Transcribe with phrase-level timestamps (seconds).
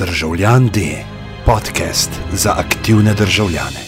[0.00, 1.04] Državljan D,
[1.46, 3.82] podcast za aktivne državljane.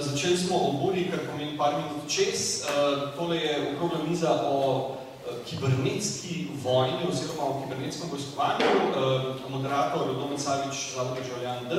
[0.00, 2.68] Začeli smo ob uri, kar pomeni par minut čez.
[3.16, 4.56] Tole je okrogla miza o
[5.48, 8.66] kibernetski vojni oziroma o kibernetskem vojskovanju.
[9.48, 11.74] Moderator Rodomen Savič, Zavod državljan D,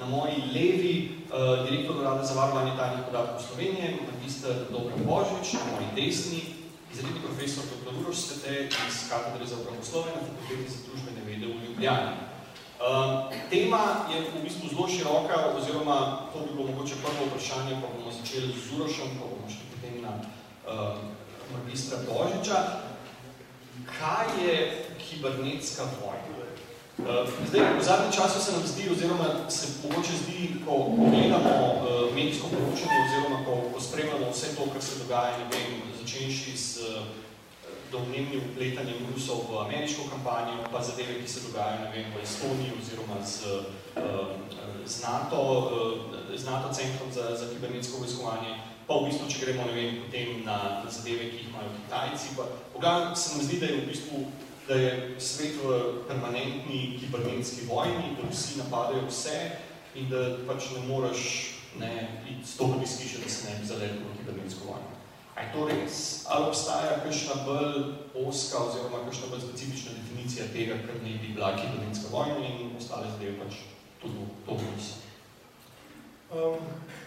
[0.00, 1.10] na moji levi
[1.70, 6.40] direktor Urada za varovanje tajnih podatkov Slovenije, magister Dobro Božič, na moji desni
[6.92, 7.92] izredni profesor dr.
[8.00, 12.16] Uroš Svete iz katedre za pravoslovje na Fakulteti za družbene vede v Ljubljani.
[12.82, 17.86] Uh, tema je v bistvu zelo široka, oziroma to bi bilo mogoče prvo vprašanje, pa
[17.94, 20.98] bomo začeli z Urošem, pa bomo šli potem na uh,
[21.54, 22.58] magistra Božiča.
[23.98, 24.56] Kaj je
[24.98, 26.31] kibernetska vojna?
[27.02, 32.14] Uh, zdaj, v zadnjem času se nam zdi, oziroma se mogoče zdi, ko gledamo uh,
[32.14, 36.78] medijsko poročanje, oziroma ko, ko spremljamo vse to, kar se dogaja, ne vem, začenši s
[36.78, 37.02] uh,
[37.90, 42.78] domnevnim upletanjem Rusov v ameriško kampanjo, pa zadeve, ki se dogajajo, ne vem, v Estoniji,
[42.78, 43.36] oziroma z,
[43.98, 44.38] uh,
[44.86, 49.66] z NATO, uh, z NATO centrom za, za kibernetsko vojskovanje, pa v bistvu, če gremo,
[49.66, 53.58] ne vem, potem na, na zadeve, ki jih imajo Kitajci, pa pogledam, se nam zdi,
[53.58, 54.24] da je v bistvu
[54.68, 59.50] da je svet v permanentni kibernetski vojni, da vsi napadajo vse
[59.94, 63.96] in da pač ne moreš ne, iti stopiti iz hiše, da se ne bi zaletel
[63.96, 64.88] v kibernetsko vojno.
[65.34, 66.24] A je to res?
[66.28, 67.76] Ali obstaja kakšna bolj
[68.28, 73.10] oska oziroma kakšna bolj specifična definicija tega, kar ne bi bila kibernetska vojna in ostale
[73.10, 73.64] zadeve pač
[74.02, 75.00] tudi to niso?
[76.32, 76.60] Um,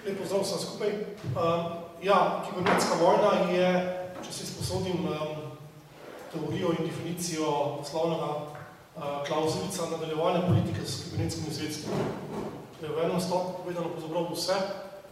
[0.05, 0.91] lep pozdrav vsem skupaj.
[1.33, 1.69] Um,
[2.03, 3.69] ja, kibernetska vojna je,
[4.25, 5.45] če si sposodim um,
[6.31, 11.91] teorijo in definicijo poslovnega uh, klauzulica nadaljevanja politike s kibernetskimi sredstvi.
[12.79, 14.55] To je v enem stavku povedano pozabral vse,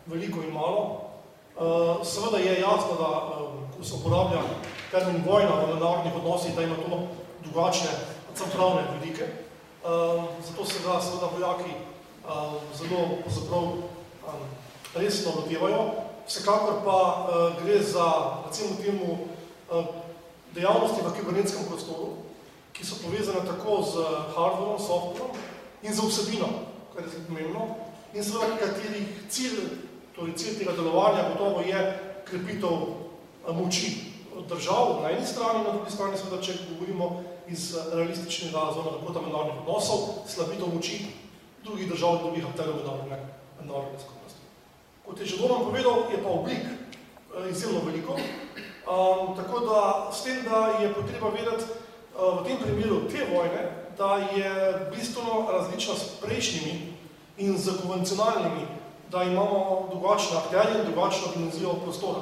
[0.05, 1.09] veliko in malo.
[1.55, 4.41] Uh, seveda je jasno, da um, ko se uporablja
[4.91, 7.07] termin vojna v narodnih odnosih, da ima to
[7.43, 7.89] drugačne
[8.35, 9.25] centralne vidike.
[10.47, 11.71] Zato se da seveda vojaki
[12.77, 13.67] zelo pozabral
[14.95, 15.91] resno lotevajo.
[16.27, 17.27] Vsekakor pa
[17.63, 18.07] gre za,
[18.47, 19.17] recimo temu,
[20.53, 22.09] dejavnosti v kibernetskem prostoru,
[22.73, 23.93] ki so povezane tako z
[24.35, 25.33] hardwareom, softwareom
[25.83, 26.49] in z vsebino,
[26.93, 27.61] kar je zelo pomembno,
[28.13, 29.59] in seveda katerih cilj,
[30.15, 31.79] torej cilj tega delovanja gotovo je
[32.25, 32.77] krepitev
[33.53, 34.13] moči
[34.49, 39.61] držav na eni strani, na drugi strani seveda, če govorimo iz realističnega zona nakota mednarodnih
[39.65, 41.05] odnosov, slabitev moči
[41.63, 42.75] drugih držav in drugih akterjev
[43.59, 44.41] mednarodne skupnosti.
[45.05, 46.63] Kot je že Doman povedal, je pa oblik
[47.49, 48.17] izjemno veliko,
[48.83, 53.71] Um, tako da s tem, da je potreba vedeti uh, v tem primeru te vojne,
[53.97, 54.51] da je
[54.95, 56.93] bistveno različna s prejšnjimi
[57.37, 58.67] in z konvencionalnimi,
[59.11, 62.21] da imamo drugačne akterje in drugačno dimenzijo prostora.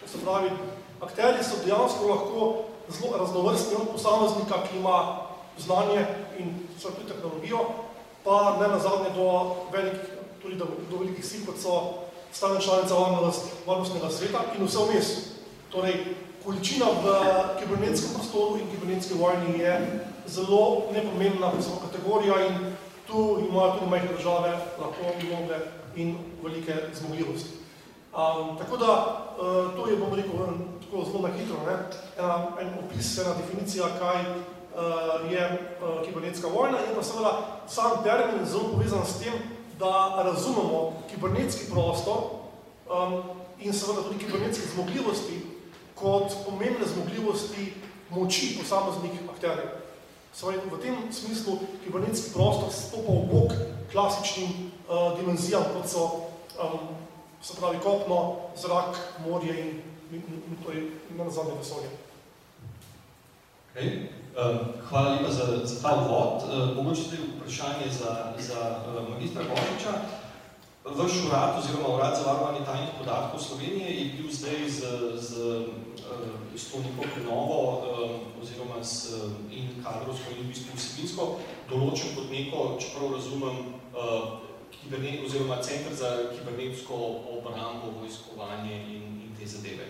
[0.00, 0.50] To se pravi,
[1.00, 5.18] akterji so dejansko lahko zelo raznovrstni od posameznika, ki ima
[5.58, 6.06] znanje
[6.38, 7.58] in tudi tehnologijo,
[8.24, 10.10] pa ne nazadnje do velikih,
[10.42, 10.66] tudi do,
[10.98, 12.94] velikih sil, kot so stane članice
[13.66, 15.31] varnostnega sveta in vse vmes.
[15.72, 16.04] Torej,
[16.44, 17.04] količina v
[17.60, 21.52] kibernetskem prostoru in kibernetski vojni je zelo nepomembna
[21.82, 25.56] kategorija in tu imajo tudi majhne države lahko mnoge
[25.96, 27.50] in velike zmogljivosti.
[28.12, 28.92] Um, tako da,
[29.40, 30.32] uh, to je, bom rekel,
[30.84, 31.76] tako zelo na hitro, ne?
[32.18, 37.32] Ena, en opis, ena definicija, kaj uh, je uh, kibernetska vojna in pa seveda
[37.68, 39.32] sam termin zelo povezan s tem,
[39.78, 42.18] da razumemo kibernetski prostor
[42.92, 43.22] um,
[43.60, 45.51] in seveda tudi kibernetske zmogljivosti
[45.94, 47.72] kot pomembne zmogljivosti
[48.10, 49.80] moči posameznih akterjev.
[50.32, 53.52] Svoje, v tem smislu kibernetski prostor stopa v bok
[53.92, 56.04] klasičnim uh, dimenzijam, kot so
[56.56, 56.96] um,
[57.42, 58.96] se pravi kopno, zrak,
[59.28, 59.68] morje in,
[60.12, 61.90] in, in, in to je na nazadnje vesolje.
[63.72, 64.08] Okay.
[64.32, 64.58] Um,
[64.88, 66.42] hvala lepa za, za ta uvod.
[66.48, 69.92] Uh, mogoče zdaj vprašanje za, za uh, magistra Božiča.
[70.84, 74.80] Vaš urad oziroma urad za varovanje tajnih podatkov Slovenije je bil zdaj z,
[75.16, 75.30] z,
[76.54, 77.82] z to neko prenovo
[78.42, 79.14] oziroma s,
[79.50, 81.26] in kadrovsko in v bistvu vsebinsko
[81.70, 83.60] določen kot neko, čeprav razumem,
[84.74, 86.98] kibernet, oziroma centr za kibernetsko
[87.38, 89.86] obrambo, vojskovanje in, in te zadeve.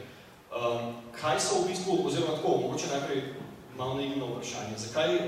[1.16, 3.24] Kaj so v bistvu, oziroma tako, mogoče najprej
[3.80, 5.18] malo naivno vprašanje, zakaj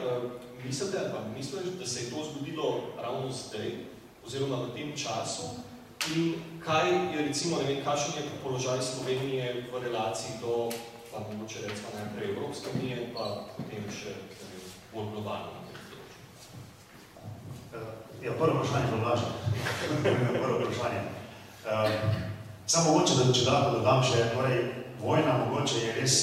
[0.60, 2.68] mislite, ali mislite, da se je to zgodilo
[3.00, 3.93] ravno zdaj,
[4.26, 5.60] oziroma v tem času
[6.16, 6.34] in
[6.64, 10.68] kaj je recimo, ne vem, kakšen je položaj Slovenije v relaciji do,
[11.12, 14.60] pa mogoče recimo najprej Evropske unije, pa potem še vem,
[14.92, 15.64] bolj globalno.
[18.24, 19.30] Ja, prvo vprašanje je vlažno.
[20.44, 21.00] prvo vprašanje.
[21.64, 21.92] Um,
[22.66, 24.60] samo mogoče, da če da dodam še, torej,
[25.00, 26.14] vojna mogoče je res,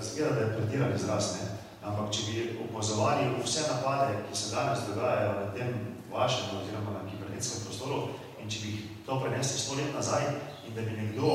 [0.00, 1.48] zgleda, da je pretiran izraz, ne?
[1.84, 5.72] Ampak, če bi opozovali vse napade, ki se danes dogajajo na tem
[6.12, 7.27] vašem oziroma na kibernetskem
[7.64, 8.08] prostoru
[8.42, 8.72] in če bi
[9.06, 10.24] to prenesli sto let nazaj
[10.66, 11.30] in da bi nekdo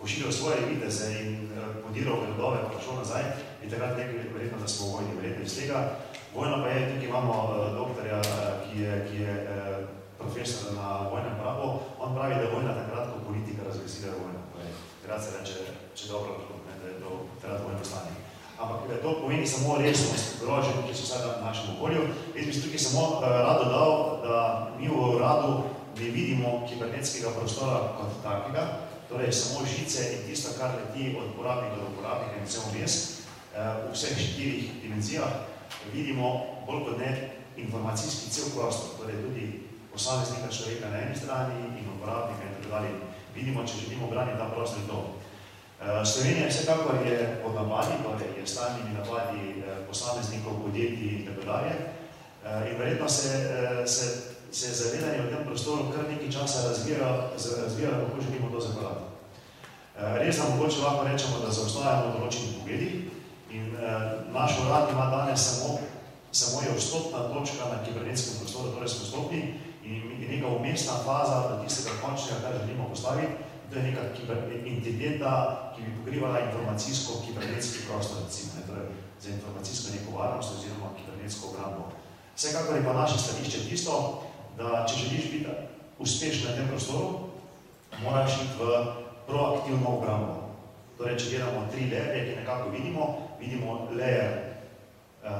[0.00, 3.22] pošiljal svoje viteze in uh, podiral gradove pa šel nazaj,
[3.62, 5.98] bi takrat nekaj verjetno, da smo vojni verjetno iz tega.
[6.34, 8.26] Vojno pa je, tukaj imamo uh, doktorja, uh,
[8.64, 9.34] ki je, ki je
[10.18, 14.40] profesor na vojnem pravu, on pravi, da je vojna takrat, ko politika razglasira vojno.
[15.02, 15.54] Takrat se reče,
[15.94, 17.10] če dobro, ne, da je to
[17.42, 18.21] takrat vojno stanje.
[18.62, 22.02] Ampak to pomeni samo resnost grožen, ki so vsaj v našem okolju.
[22.36, 23.92] Jaz bi tukaj samo uh, rad dodal,
[24.22, 24.36] da
[24.78, 25.66] mi v uradu
[25.98, 31.76] ne vidimo kibernetskega prostora kot takega, torej samo žice in tisto, kar leti od uporabnika
[31.76, 32.94] do uporabnika in vsem vmes,
[33.50, 35.32] uh, v vseh štirih dimenzijah,
[35.90, 37.10] vidimo bolj kot ne
[37.56, 39.46] informacijski cel prostor, torej tudi
[39.92, 42.92] posameznika človeka na eni strani in uporabnika in tako dalje.
[43.34, 45.00] Vidimo, če želimo braniti ta prostor in to.
[45.82, 51.42] Eh, Slovenija vsekakor je pod napadi, torej je stalnimi napadi eh, posameznikov, podjetij in tako
[51.52, 51.72] dalje.
[52.44, 53.32] Eh, in verjetno se,
[53.86, 54.06] se,
[54.52, 57.30] se zavedanje v tem prostoru kar nekaj časa razvira,
[57.62, 59.04] razvira kako želimo to zakonati.
[60.22, 62.90] Res nam mogoče lahko rečemo, da zaostajamo določeni pogledi
[63.50, 63.74] in
[64.32, 65.78] naš urad ima danes samo,
[66.32, 69.42] samo je vstopna točka na kibernetskem prostoru, torej smo vstopni
[69.84, 73.36] in neka umestna faza tistega končnega, kar želimo postaviti,
[73.72, 74.02] to je neka
[74.64, 75.32] intendenta,
[75.71, 75.71] ki bi
[76.02, 78.86] pokrivala informacijsko-kibernetski prostor, recimo, ne, torej
[79.20, 81.92] za informacijsko neko varnost oziroma kibernetsko obrambo.
[82.36, 84.22] Vsekakor je pa naše stališče tisto,
[84.58, 85.46] da če želiš biti
[85.98, 87.08] uspešen na tem prostoru,
[88.02, 88.86] moraš iti v
[89.26, 90.34] proaktivno obrambo.
[90.98, 94.26] Torej, če gledamo tri leje, ki nekako vidimo, vidimo leje
[95.22, 95.30] uh,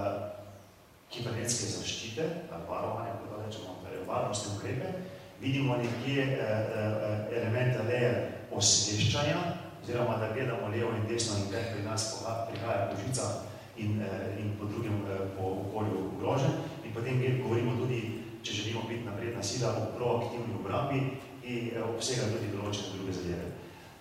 [1.10, 4.94] kibernetske zaščite, ali varovanja, kot rečemo, torej varnostne ukrepe,
[5.42, 8.12] vidimo nekje eh, eh, elemente leje
[8.54, 9.40] osveščanja,
[9.82, 13.32] oziroma da gledamo levo in desno in kaj pri nas prihaja po žicah
[13.76, 16.52] in, eh, in po drugem eh, po okolju grožen.
[16.84, 20.98] In potem govorimo tudi, če želimo biti napredna sila v proaktivni obrambi
[21.44, 23.46] in eh, obsega tudi določene druge zadeve.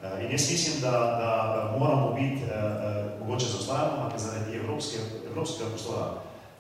[0.02, 1.32] In jaz mislim, da, da
[1.78, 2.42] moramo biti,
[3.20, 4.98] mogoče zaostajamo, ampak zaradi evropske,
[5.30, 6.06] evropskega prostora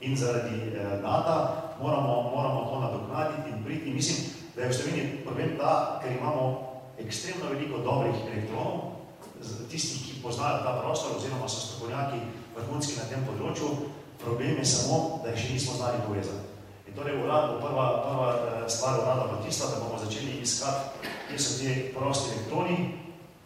[0.01, 1.33] in zaradi NATO
[1.81, 3.93] moramo, moramo to nadoknaditi in priti.
[3.97, 6.45] Mislim, da je v Sloveniji problem ta, ker imamo
[7.01, 8.90] ekstremno veliko dobrih elektronov,
[9.71, 12.19] tistih, ki poznajo ta prostor oziroma so strokovnjaki
[12.55, 13.69] vrhunski na tem področju,
[14.21, 16.47] problem je samo, da jih še nismo znali povezati.
[16.91, 21.07] In torej urad bo prva, prva eh, stvar urada bo tista, da bomo začeli iskati,
[21.29, 22.77] kje so te prosti elektroni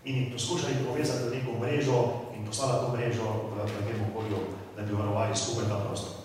[0.05, 1.99] in jih poskušali povezati v neko mrežo
[2.33, 4.43] in poslala to mrežo v, v tem okolju,
[4.75, 6.24] da bi varovali skupaj ta prostor.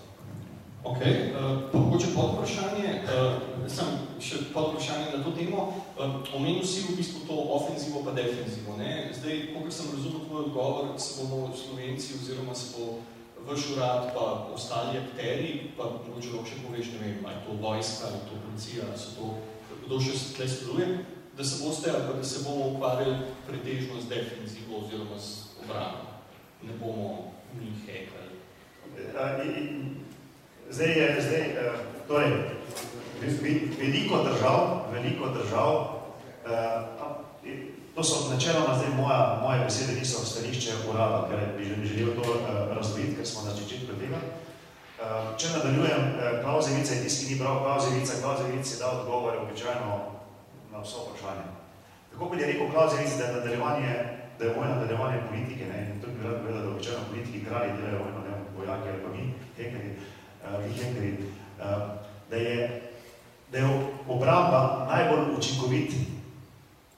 [0.83, 3.85] Ok, uh, pa mogoče pod vprašanje, uh, sem
[4.17, 8.73] še pod vprašanje na to temo, uh, omenil si v bistvu to ofenzivo pa defenzivo,
[8.81, 9.13] ne?
[9.13, 12.97] Zdaj, koliko sem razumel tvoj odgovor, se bomo Slovenci oziroma se bo
[13.45, 18.09] vaš urad pa ostali akteri, pa mogoče lahko še poveš, ne vem, ali to vojska,
[18.09, 19.29] ali to policija, ali so to,
[19.85, 20.99] kdo še tle sodeluje,
[21.37, 26.17] da se boste, ali da se bomo ukvarjali pretežno z defenzivo oziroma z obrano,
[26.65, 28.33] ne bomo mi hekali.
[30.71, 32.31] Zdaj je, zdaj, uh, torej,
[33.79, 35.71] veliko držav, veliko držav,
[36.47, 37.11] uh,
[37.95, 42.77] to so načeloma zdaj moja, moje besede niso stališče urada, ker bi želel to uh,
[42.77, 44.21] razviti, ker smo na začetku tega.
[45.37, 46.03] Če nadaljujem,
[46.43, 49.95] Klauzevica je tisti, ki ni bral Klauzevica, Klauzevica je dal odgovore običajno
[50.71, 51.47] na vso vprašanje.
[52.11, 53.95] Tako kot je rekel Klauzevica, da je nadaljevanje,
[54.39, 57.73] da je vojna nadaljevanje politike, ne, in to bi rad povedal, da običajno politiki kralji
[57.77, 59.23] delajo vojno, ne, vojaki ali pa mi,
[59.57, 59.89] hekneri,
[60.49, 61.17] Henry,
[61.59, 62.81] uh, da je,
[63.51, 63.67] da je
[64.07, 65.93] obramba najbolj učinkovit,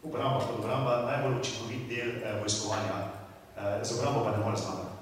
[0.03, 2.97] obramba kot obramba najbolj učinkovit del uh, vojskovanja,
[3.83, 4.93] z obrambo pa ne more zmagati.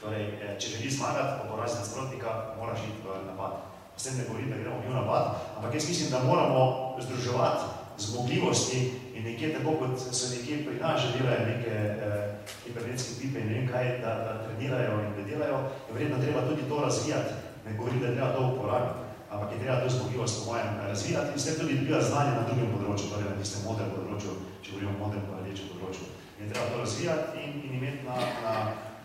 [0.00, 0.24] Torej,
[0.58, 3.66] če želi zmagati, pa porazi nasprotnika, moraš iti v napad.
[3.96, 5.24] S tem ne govorim, da gremo v napad,
[5.56, 7.64] ampak jaz mislim, da moramo združevati
[8.00, 12.30] zmogljivosti in nekje tako, kot so nekje pri nas že delajo neke uh,
[12.64, 15.58] kibernetske tipe in ne vem kaj, da, da trenirajo in da delajo,
[15.88, 19.00] je vredno treba tudi to razvijati ne govorim, da je treba to uporabiti,
[19.30, 22.46] ampak je treba to zmogljivost po mojem razvijati in s tem tudi dobiva znanje na
[22.48, 26.06] drugem področju, torej na tistem modrem področju, če govorimo o modrem rdečem področju.
[26.38, 28.54] In je treba to razvijati in, in imeti na, na,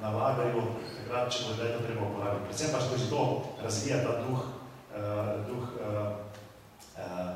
[0.02, 0.64] na lagarju,
[0.98, 2.46] takrat, če bo to treba uporabiti.
[2.50, 3.22] Predvsem pa skozi to
[3.64, 4.46] razvija ta duh,
[4.96, 6.06] uh, duh uh,
[6.98, 7.34] uh,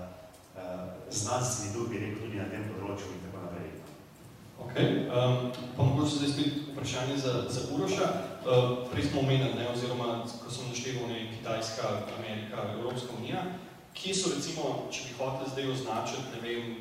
[0.56, 3.29] uh, znanstveni duh, bi rekel, tudi na tem področju in
[4.66, 8.08] Ok, um, pa mogoče zdaj spet vprašanje za, za Uroša.
[8.46, 11.84] Uh, prej smo omenili, ne, oziroma ko sem našteval ne, Kitajska,
[12.20, 13.44] Amerika, Evropska unija,
[13.94, 16.76] kje so recimo, če bi hoteli zdaj označiti, ne vem,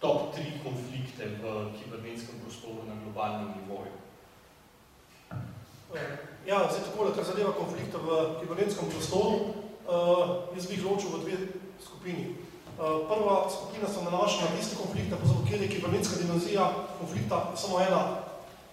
[0.00, 3.94] top tri konflikte v kibernetskem prostoru na globalnem nivoju?
[6.46, 9.54] Ja, zdaj tako, kar zadeva konflikta v kibernetskem prostoru,
[9.88, 11.36] uh, jaz bi jih ločil v dve
[11.80, 12.47] skupini.
[12.78, 15.16] Uh, prva skupina se nanaša na tiste konflikte,
[15.48, 16.70] kjer je kibernetska dimenzija
[17.00, 18.02] konflikta samo ena,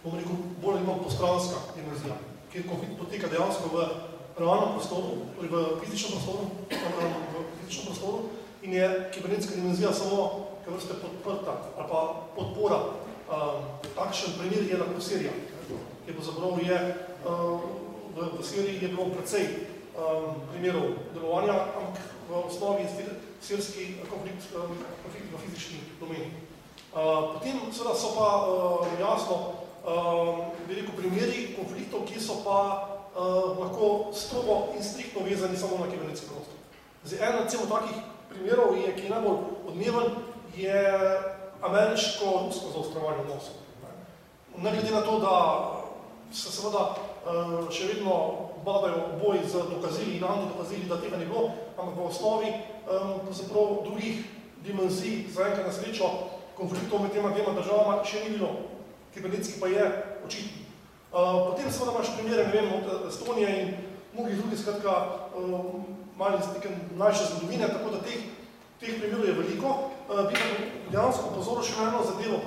[0.03, 2.13] bom rekel, bolj ima postranska dimenzija,
[2.51, 3.87] kjer konflikt poteka dejansko v
[4.37, 8.19] realnem prostoru, torej v fizičnem prostoru, v fizičnem prostoru
[8.61, 12.01] in je kibernetska dimenzija samo, ker vrste podprta ali pa
[12.35, 12.79] podpora.
[13.25, 15.33] Um, takšen primer je lahko Sirija,
[16.05, 16.77] ki bo zabrav je
[17.25, 19.49] v, v Siriji je bilo precej
[19.97, 22.85] um, primerov delovanja, ampak v osnovi
[23.47, 24.73] sirski konflikt, um,
[25.03, 26.31] konflikt v fizični domeni.
[26.95, 28.27] Uh, potem seveda so pa
[28.99, 29.37] jasno
[30.65, 32.89] veliko primeri konfliktov, ki so pa
[33.61, 36.57] lahko strogo in striktno vezani samo na kibernetski prostor.
[37.05, 37.99] Zdaj, ena recimo takih
[38.29, 39.37] primerov, je, ki je najbolj
[39.67, 40.09] odmeven,
[40.57, 40.79] je
[41.61, 43.61] ameriško-rusko zaostrovanje odnosov.
[44.57, 45.35] Ne glede na to, da
[46.33, 48.15] se seveda Eh, še vedno
[48.65, 54.25] badajo boj z dokazili in antidokazili, da tega ne bilo, ampak v osnovi um, drugih
[54.65, 56.09] dimenzij, za enkrat na srečo,
[56.57, 58.49] konfliktov med tema dvema državama še ni bilo.
[59.13, 59.85] Kibernetski pa je
[60.25, 60.65] očitno.
[61.15, 63.75] Uh, potem seveda imaš primere, ne vem, od Estonije in
[64.13, 64.95] mnogih drugih, skratka,
[65.37, 65.85] um,
[66.17, 68.25] mali z neke mlajše zgodovine, tako da teh,
[68.79, 69.75] teh primerov je veliko.
[70.09, 70.49] Uh, bi pa
[70.91, 72.41] dejansko pozoril še na eno zadevo,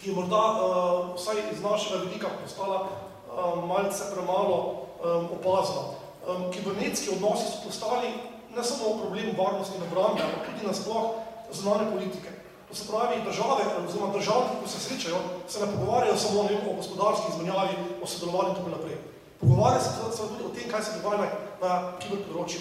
[0.00, 3.07] ki je morda uh, vsaj iz našega vidika postala
[3.38, 5.94] um, malce premalo um, opazno.
[6.28, 8.08] Um, kibernetski odnosi so postali
[8.56, 11.04] ne samo problem varnosti in obrambe, ampak tudi nasploh
[11.52, 12.30] znane politike.
[12.68, 15.16] To se pravi, države, oziroma državni, ko se srečajo,
[15.48, 18.98] se ne pogovarjajo samo ne vem, o gospodarski izmenjavi, o sodelovanju in tako naprej.
[19.40, 21.28] Pogovarjajo se tudi o tem, kaj se dogaja na,
[21.62, 22.60] na kiber področju.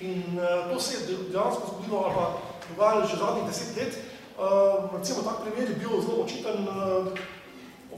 [0.00, 2.26] In uh, to se je dejansko zgodilo ali pa
[2.68, 3.98] dogajalo že zadnjih deset let.
[4.38, 7.10] Uh, recimo, tak primer je bil zelo očiten uh,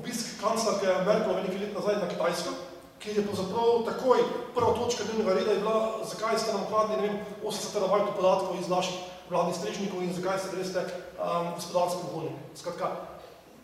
[0.01, 2.53] obisk kanclerke Merkelove nekaj let nazaj na Kitajsko,
[3.01, 4.23] kjer je pravzaprav takoj
[4.55, 8.61] prva točka dnevnega reda je bila, zakaj ste nam ukradli, ne vem, 80 terabajtov podatkov
[8.61, 8.97] iz naših
[9.31, 12.37] vladnih strežnikov in zakaj ste greste um, gospodarsko voljni.
[12.57, 12.91] Skratka,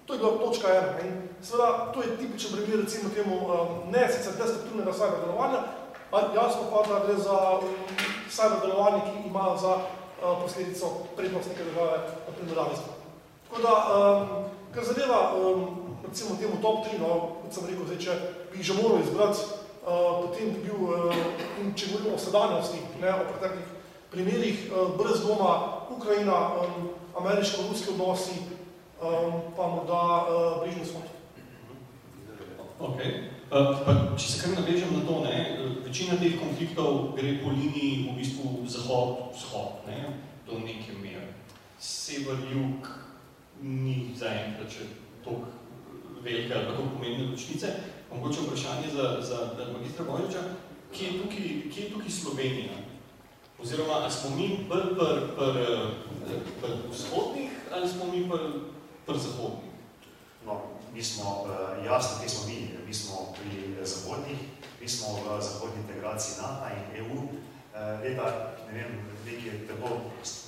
[0.07, 0.93] to je bila točka ena.
[1.09, 5.61] In seveda, to je tipičen primer recimo temu um, ne sicer destrukturnega cyber delovanja,
[6.35, 7.73] jasno pa, da gre za um,
[8.31, 12.93] cyber delovanje, ki ima za uh, posledico prednost neke države na primerjavstva.
[13.49, 17.99] Tako da, um, kar zadeva um, recimo temu top 3, no, kot sem rekel, zdaj,
[17.99, 18.13] če
[18.53, 19.43] bi že moral izbrati,
[19.83, 21.15] uh, potem bi bil, uh,
[21.63, 23.69] in če govorimo o sedanjosti, ne, o preteklih
[24.11, 25.53] primerih, uh, brez doma
[25.91, 28.39] Ukrajina, um, ameriško-ruski odnosi,
[29.03, 31.09] um, pa morda uh, bližnji vzhod.
[32.79, 33.01] Ok.
[33.47, 35.37] Uh, pa, če se kar navežem na to, ne,
[35.87, 40.17] večina teh konfliktov gre po liniji v bistvu zahod-vzhod, ne,
[40.49, 41.29] do neke mere.
[41.81, 42.89] Sever-jug
[43.63, 44.89] ni zaenkrat še
[45.25, 45.66] toliko
[46.27, 47.67] velike ali tako pomembne ločnice.
[48.11, 49.39] Mogoče vprašanje za, za
[49.73, 50.43] magistra Bojoča,
[50.95, 52.77] kje je tukaj, kje je tukaj Slovenija?
[53.63, 55.55] Oziroma, ali smo mi bolj pr, pr,
[56.61, 58.43] pr vzhodnih ali smo mi pr,
[59.07, 59.73] pr zahodnih?
[60.47, 60.63] No,
[60.95, 64.39] mi smo, uh, jasno, kje smo mi, mi smo pri zahodnih,
[64.81, 67.19] mi smo v zahodni integraciji NATO in EU.
[67.77, 68.93] Eh, leta, ne vem,
[69.27, 69.89] nekaj tako,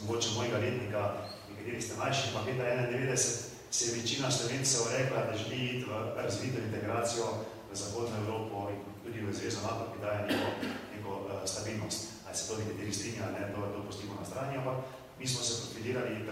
[0.07, 1.03] mogoče mojega letnika,
[1.51, 6.23] nekateri ste mlajši, pa leta 91, se je večina slovencev rekla, da želi iti v
[6.23, 7.25] razvito integracijo
[7.71, 10.49] v Zahodno Evropo in tudi v Zvezo NATO, ki daje neko,
[10.95, 12.01] neko uh, stabilnost.
[12.27, 14.77] Ali se to nekateri strinja, ne, to, to pustimo na strani, ampak
[15.19, 16.25] mi smo se profilirali,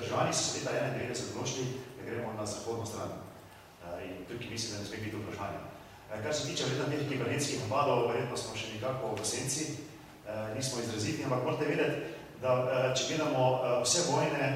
[0.00, 3.10] državni so se leta 91 odločili, da gremo na zahodno stran.
[3.10, 5.60] Uh, in tukaj mislim, da ne sme biti vprašanje.
[5.62, 10.50] Uh, kar se tiče vreda teh kibernetskih napadov, verjetno smo še nekako v senci, uh,
[10.56, 11.96] nismo izraziti, ampak morate vedeti,
[12.42, 12.50] da
[12.94, 13.42] če gledamo
[13.82, 14.46] vse vojne,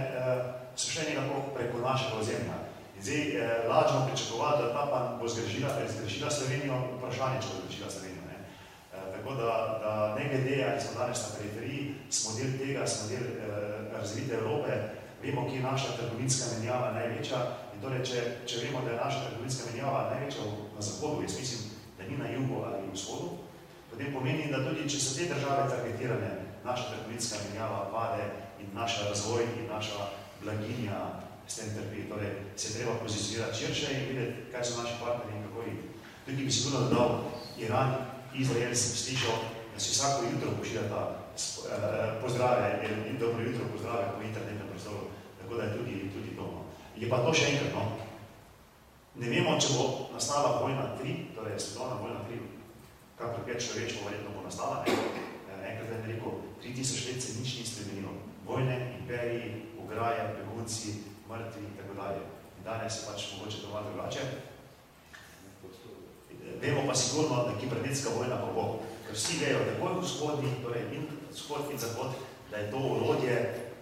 [0.77, 2.59] so še nekako preko našega ozemlja.
[2.97, 7.61] In zdaj eh, lažno pričakovati, da ta pa bo zgrešila, zgrešila Slovenijo, vprašanje, če bo
[7.65, 8.25] zgrešila Slovenijo.
[8.29, 8.37] Ne?
[8.93, 9.51] Eh, tako da,
[9.83, 13.49] da ne glede, ali smo danes na periferiji, smo del tega, smo del eh,
[13.97, 14.73] razvite Evrope,
[15.23, 17.41] vemo, ki je naša trgovinska menjava največja.
[17.75, 20.45] In torej, če, če vemo, da je naša trgovinska menjava največja
[20.77, 21.61] na zahodu, jaz mislim,
[21.99, 23.31] da ni na jugu ali v vzhodu,
[23.91, 26.31] potem pomeni, da tudi, če so te države targetirane,
[26.65, 28.29] naša trgovinska menjava pade
[28.61, 30.09] in naša razvoj in naša
[30.43, 32.09] blaginja s tem trpi.
[32.09, 35.85] Torej, se je treba pozicionirati širše in videti, kaj so naši partnerji in kako iti.
[36.25, 37.11] Tukaj bi sigurno dodal
[37.59, 37.91] Iran,
[38.35, 39.39] Izrael sem slišal,
[39.75, 45.05] da si vsako jutro pošiljata uh, pozdrave in dobro jutro pozdrave po internetnem prostoru.
[45.43, 46.43] Tako da je tudi, tudi to.
[46.43, 46.61] No.
[46.97, 47.85] Je pa to še enkrat, no.
[49.21, 52.39] Ne vemo, če bo nastala vojna 3, torej svetovna vojna 3,
[53.19, 54.85] kakor pet človeštvo verjetno bo nastala?
[54.87, 58.15] Eh, enkrat je rekel, 3000 let se nič ni spremenilo.
[58.47, 58.77] Vojne,
[60.71, 62.21] begunci, mrtvi in tako dalje.
[62.65, 64.21] Danes je pač mogoče to malo drugače.
[66.61, 68.81] vemo pa sigurno, da kibernetska vojna pa bo.
[69.07, 72.13] Ker vsi vejo, da je vzhodni, torej in vzhod in zahod,
[72.51, 73.37] da je to urodje,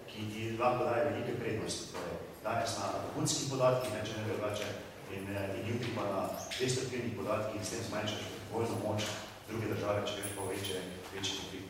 [0.07, 1.91] ki ti lahko daje velike prednosti.
[1.93, 4.67] Torej, danes na vrhunskih podatkih, ne, če ne drugače,
[5.15, 6.21] in, eh, in jutri pa na
[6.59, 9.01] destruktivnih podatkih in s tem zmanjšaš vojno moč
[9.49, 10.77] druge države, če veš pa večje,
[11.13, 11.68] večje konflikte.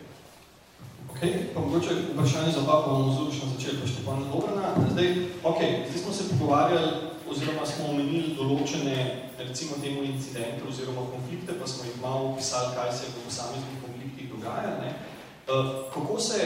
[1.11, 1.19] Ok,
[1.53, 4.67] pa mogoče vprašanje za oba, pa bomo zelo začeli pa Štepana Dobrana.
[4.91, 5.07] Zdaj,
[5.43, 8.95] ok, zdaj smo se pogovarjali oziroma smo omenili določene,
[9.37, 14.31] recimo temu incidente oziroma konflikte, pa smo jih malo opisali, kaj se v posameznih konfliktih
[14.33, 14.71] dogaja.
[14.81, 14.93] Ne?
[15.49, 16.39] Uh, kako se,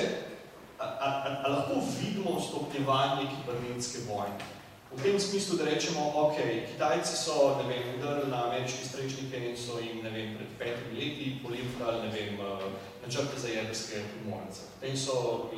[0.79, 1.07] a, a,
[1.43, 4.51] a, lahko vidimo stopnjevanje kibernetske vojne?
[4.93, 6.37] V tem smislu, da rečemo, ok,
[6.69, 10.99] Kitajci so, ne vem, udrli na ameriške strešnike in so jim, ne vem, pred petimi
[10.99, 14.61] leti polemkali, ne vem, uh, načrte za jedrske primornice.
[14.73, 15.49] Potem so,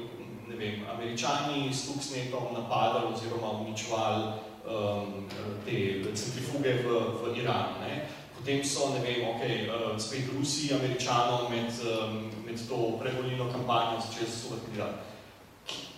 [0.47, 5.25] ne vem, američani s Tuxnetom napadali oziroma uničevali um,
[5.65, 6.87] te centrifuge v,
[7.21, 7.79] v Iranu.
[7.81, 8.05] Ne.
[8.37, 14.01] Potem so, ne vem, ok, uh, spet Rusi, Američanom med, um, med to prevolilno kampanjo
[14.01, 14.95] začeli kandidat.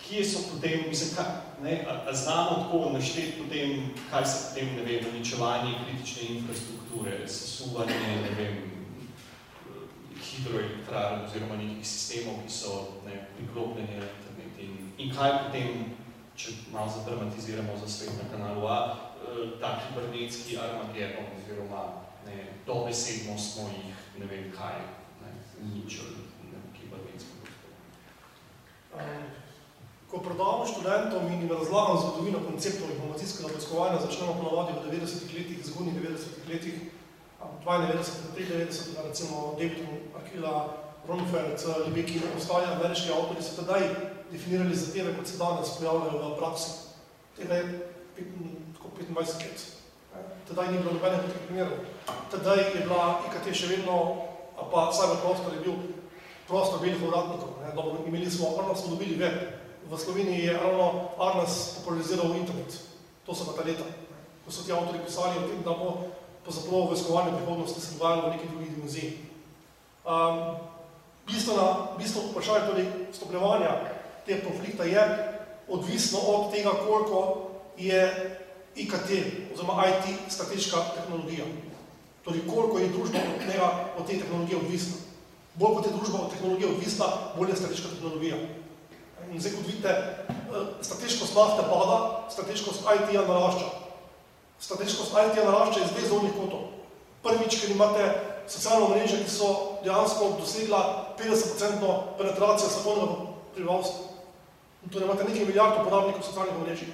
[0.08, 1.26] Kje so potem, mislim, kaj,
[1.64, 7.28] ne, a, a znamo tako našteti potem, kaj se potem, ne vem, uničevanje kritične infrastrukture,
[7.28, 8.77] sesuvanje, ne vem,
[10.38, 15.96] hidroelektrarn oziroma nekih sistemov, ki so ne, priklopljeni na internet in, in kaj potem
[16.38, 23.38] če malo zadramatiziramo za svet na kanalu A, eh, ta kibernetski Armageddon, oziroma ne, dobesedno
[23.40, 24.78] smo jih, ne vem kaj,
[25.24, 25.34] ne,
[25.74, 27.34] ničeli na kibernetsko
[28.94, 29.26] um,
[30.08, 35.66] Ko predavamo študentom in jim razlagam zgodovino konceptov informacijskega poiskovanja, začnemo ponovadi v 90-ih letih,
[35.68, 36.78] zgodnjih 90-ih letih,
[37.66, 40.68] 92, 93, recimo David Arkila,
[41.08, 43.88] Ronfeld, Libeki in ostali ameriški avtori so tedaj
[44.32, 46.72] definirali zadeve, kot se danes pojavljajo v praksi.
[47.38, 47.66] Tega je
[48.18, 49.66] 25 let.
[50.48, 51.80] Tedaj ni bilo nobenih teh primerov.
[52.32, 53.96] Tedaj je bila IKT še vedno,
[54.56, 55.76] pa cyber prostor je bil
[56.48, 57.56] prostor belih vratnikov.
[57.76, 59.38] Dobro, imeli smo, Arnas smo dobili web.
[59.88, 62.80] V Sloveniji je ravno Arnas populariziral internet.
[63.26, 63.84] To so pa ta leta.
[64.44, 66.12] Ko so ti avtori pisali o tem, da bo
[66.48, 69.12] po zapravo vojskovanje prihodnosti se dogajalo v neki drugi dimenziji.
[70.08, 70.56] Um,
[71.28, 73.72] bistveno, bistveno vprašanje torej stopnjevanja
[74.28, 75.04] tega konflikta je
[75.68, 78.02] odvisno od tega, koliko je
[78.76, 79.10] IKT
[79.54, 81.46] oziroma IT strateška tehnologija.
[82.24, 84.96] Torej, koliko je družba od, tega, od te tehnologije odvisna.
[85.56, 87.06] Bolj kot je družba od tehnologije odvisna,
[87.38, 88.36] bolj je strateška tehnologija.
[89.32, 90.26] In zdaj, kot vidite, eh,
[90.82, 93.87] strateškost nafte pada, strateškost IT-ja narašča.
[94.60, 96.70] Strateškost IT-ja narašča iz dve zornih kotov.
[97.24, 98.04] Prvič, ker imate
[98.48, 100.82] socialno mreže, ki so dejansko dosegla
[101.20, 103.16] 50% penetracijo svetovnega
[103.54, 104.06] prebivalstva.
[104.92, 106.94] Torej imate nekaj milijard uporabnikov socialnih omrežij.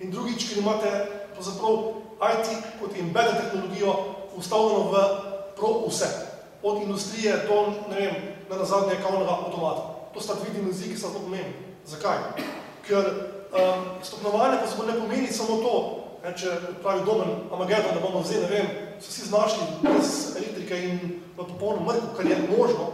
[0.00, 0.90] In drugič, ker imate
[1.34, 1.76] pravzaprav
[2.32, 2.48] IT
[2.80, 3.94] kot embedded tehnologijo
[4.36, 5.04] ustavljeno v
[5.56, 6.08] prav vse.
[6.62, 8.14] Od industrije do, ne vem,
[8.50, 10.10] na nazadnje kavnega avtomata.
[10.14, 11.54] To sta dve dimenziji, ki sta zelo pomembni.
[11.86, 12.18] Zakaj?
[12.86, 13.04] Ker
[13.52, 15.45] um, stopnovanje pa ne pomeni samo to,
[16.26, 20.78] ne, če pravi domen Amagedon, da bomo vzeli, ne vem, so vsi znašli brez elektrike
[20.88, 21.02] in
[21.36, 22.86] v popolnem mrku, kar je možno,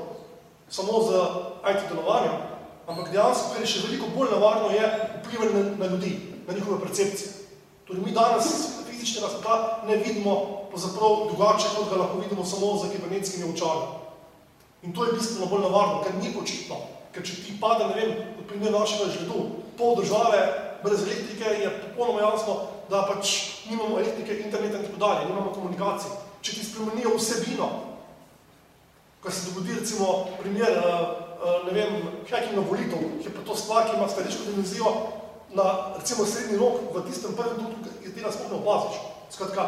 [0.72, 1.22] samo z
[1.72, 2.36] IT delovanjem,
[2.86, 4.90] ampak dejansko, kar je še veliko bolj navarno, je
[5.22, 6.12] vplivanje na, ljudi,
[6.48, 7.38] na njihove percepcije.
[7.88, 8.50] Torej, mi danes
[8.88, 9.56] fizičnega sveta
[9.88, 10.34] ne vidimo
[10.76, 13.88] zaprav drugače, kot ga lahko vidimo samo za kibernetskimi očali.
[14.82, 16.80] In to je bistveno bolj navarno, ker ni očitno.
[17.12, 19.44] Ker če ti pade, ne vem, kot primer našega žledu,
[19.78, 20.40] pol države
[20.82, 22.56] brez elektrike, je popolnoma jasno,
[22.92, 23.34] da pač
[23.70, 26.20] nimamo elektrike, interneta in tako dalje, nimamo komunikacije.
[26.42, 27.68] Če ti spremenijo vsebino,
[29.24, 31.92] kar se dogodi recimo primer, uh, Eh, ne vem,
[32.30, 34.90] hacking na volitev, ki je pa to stvar, ki ima strateško dimenzijo
[35.58, 35.64] na,
[35.98, 39.00] recimo, srednji rok, v tistem prvem trenutku, ki tega sploh ne opaziš.
[39.34, 39.64] Skratka,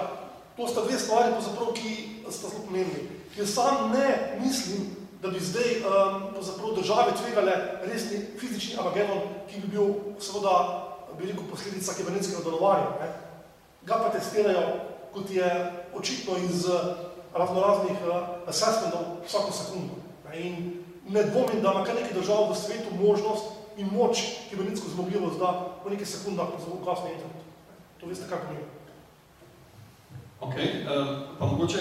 [0.55, 1.91] to sta dve stvari, pozaprav, ki
[2.31, 3.03] sta zelo pomembni.
[3.35, 4.87] Jaz sam ne mislim,
[5.19, 7.55] da bi zdaj um, države tvegale
[7.91, 10.55] resni fizični amagenon, ki bi bil seveda
[11.19, 12.91] veliko posledica kibernetskega delovanja.
[13.01, 13.09] Ne?
[13.87, 14.67] Ga pa testirajo,
[15.15, 16.67] kot je očitno iz
[17.35, 19.95] razno raznih uh, assessmentov vsako sekundo.
[20.29, 20.41] Ne?
[20.41, 23.45] In ne dvomim, da ima kar nekaj držav v svetu možnost
[23.77, 24.19] in moč
[24.51, 27.43] kibernetsko zmogljivost, da v nekaj sekundah zelo glasno internet.
[28.01, 28.61] To veste, kako mi.
[30.41, 31.79] Ok, um, pa mogoče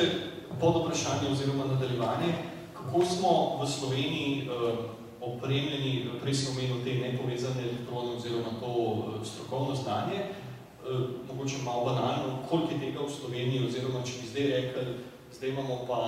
[0.60, 2.34] pod vprašanje oziroma nadaljevanje,
[2.74, 4.78] kako smo v Sloveniji um,
[5.24, 11.86] opremljeni, prej sem omenil te nepovezane elektrone oziroma to uh, strokovno znanje, uh, mogoče malo
[11.86, 14.98] banalno, koliko je tega v Sloveniji oziroma če bi zdaj rekli,
[15.36, 16.02] zdaj imamo pa,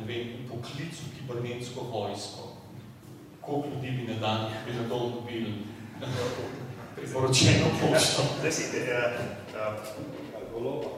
[0.00, 2.48] ne vem, poklicu kibernetsko vojsko,
[3.40, 5.54] koliko ljudi bi na dan bi na to dobili?
[6.96, 8.22] Priporočeno pošto.
[8.40, 8.90] Zdaj si, eh,
[9.56, 10.88] eh, goloba.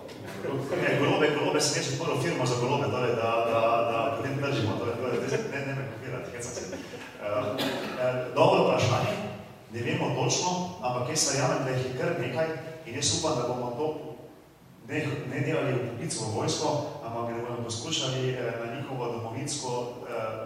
[0.83, 4.77] Ne, golobe, golobe sem jaz odprl firmo za golobe, torej, da, da, da potem držimo,
[4.79, 5.19] torej, torej,
[5.53, 6.65] ne, ne me kopirati, kaj sem se.
[7.25, 7.57] Uh,
[8.35, 9.15] dobro vprašanje,
[9.73, 10.51] ne vemo točno,
[10.83, 12.49] ampak jaz verjamem, da jih je kar nekaj
[12.87, 13.87] in jaz upam, da bomo to
[14.89, 16.69] ne, ne delali v v vojsko,
[17.07, 19.71] ampak da bomo poskušali eh, na njihovo domovinsko,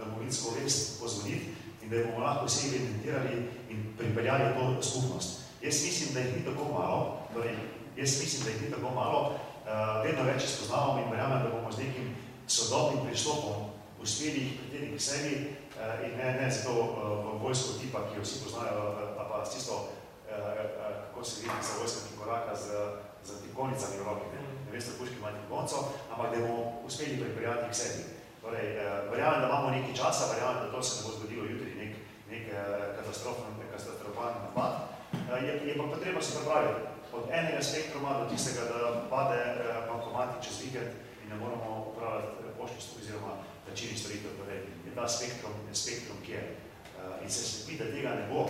[0.04, 3.34] domovinsko vest pozvoniti in da bomo lahko vse evidentirali
[3.70, 5.40] in pripeljali to skupnost.
[5.62, 7.56] Jaz mislim, da jih ni tako malo, torej,
[7.98, 11.72] jaz mislim, da jih ni tako malo, uh, vedno več spoznavamo in verjamem, da bomo
[11.72, 13.70] z nekim sodobnim pristopom
[14.02, 18.26] uspeli jih pritegniti k sebi uh, in ne, ne zato uh, vojsko tipa, ki jo
[18.26, 18.84] vsi poznajo,
[19.18, 20.46] pa s tisto, uh,
[21.06, 22.66] kako se vidi za vojska, ki koraka z,
[23.26, 25.78] z tikonicami v roki, ne, ne veste, puški ima tikonco,
[26.12, 28.02] ampak da bomo uspeli pripeljati k sebi.
[28.42, 31.74] Torej, uh, verjamem, da imamo nekaj časa, verjamem, da to se ne bo zgodilo jutri,
[31.82, 31.92] nek,
[32.30, 32.60] nek uh,
[32.96, 34.72] katastrofan, katastrofan napad,
[35.12, 39.56] uh, je, je pa potrebno se pripraviti od enega spektruma do tistega, da pade eh,
[39.88, 40.90] bankomati čez vikend
[41.22, 43.32] in ne moramo upravljati eh, poštnih oziroma
[43.66, 44.32] plačilnih storitev.
[44.38, 46.44] Torej, je ta spektrum, je spektrum, ki je.
[46.98, 48.40] Uh, in se slepi, da tega ne bo,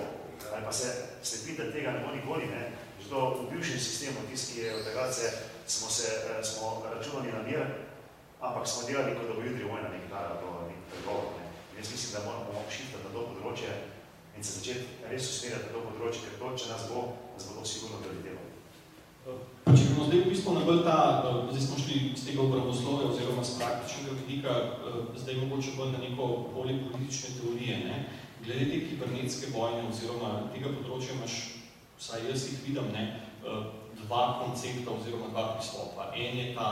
[0.54, 0.88] ali pa se
[1.22, 2.62] slepi, da tega ne bo nikoli, ne.
[3.02, 5.26] Zato v bivšem sistemu, tisti, ki je od tega se,
[5.66, 6.08] smo se,
[6.42, 7.60] smo računali na mir,
[8.40, 11.28] ampak smo delali, kot da bo jutri vojna nekaj dala do nekaj pregovor.
[11.36, 11.44] Ne.
[11.72, 13.70] In jaz mislim, da moramo šiftati na to področje
[14.36, 17.00] in se začeti res usmerjati na to področje, ker to, če nas bo,
[17.34, 18.37] nas bo to sigurno prelitelo.
[19.68, 21.20] Če bomo zdaj v bistvu nabolj ta,
[21.52, 24.52] zdaj smo šli z tega obravnoslove oziroma z praktičnega vidika,
[25.12, 27.74] zdaj mogoče bolj na neko polje politične teorije.
[27.84, 27.96] Ne?
[28.46, 31.34] Glede te kibernetske vojne oziroma tega področja imaš,
[31.98, 33.02] vsaj jaz jih vidim, ne,
[33.98, 36.06] dva koncepta oziroma dva pristopa.
[36.16, 36.70] En je ta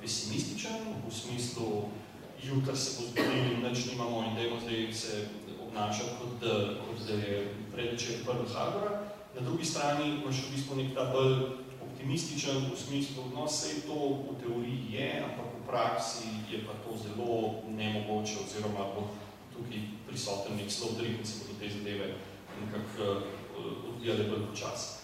[0.00, 1.84] pesimističen, v smislu
[2.42, 5.20] jutri se bo zgodili, nič nimamo in dajmo zdaj se
[5.68, 7.38] obnašati, kot da, kot da je
[7.70, 8.98] predvečer prvi Zagora.
[9.36, 11.62] Na drugi strani imaš v bistvu nek ta bolj
[12.06, 16.94] optimističen v smislu, no vse to v teoriji je, ampak v praksi je pa to
[16.94, 19.10] zelo nemogoče oziroma bo
[19.50, 22.14] tukaj prisoten nek slov drih in se bodo te zadeve
[22.62, 23.26] nekako
[23.58, 25.02] uh, odvijale bolj počas.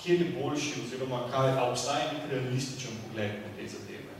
[0.00, 4.12] Kje je boljši oziroma kaj, a obstaja nek realističen pogled na te zadeve?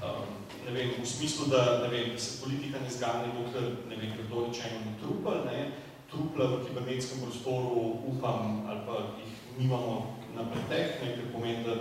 [0.00, 0.24] Um,
[0.64, 4.16] ne vem, v smislu, da, ne vem, da se politika ne zgane, dokler, ne vem,
[4.16, 5.68] kdo rečeno ni trupel, ne,
[6.08, 11.74] trupla v kibernetskem prostoru upam ali pa jih nimamo na pretek, nekaj pomeni, da...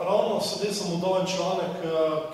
[0.00, 1.88] Ravno sedaj sem odal en članek, eh,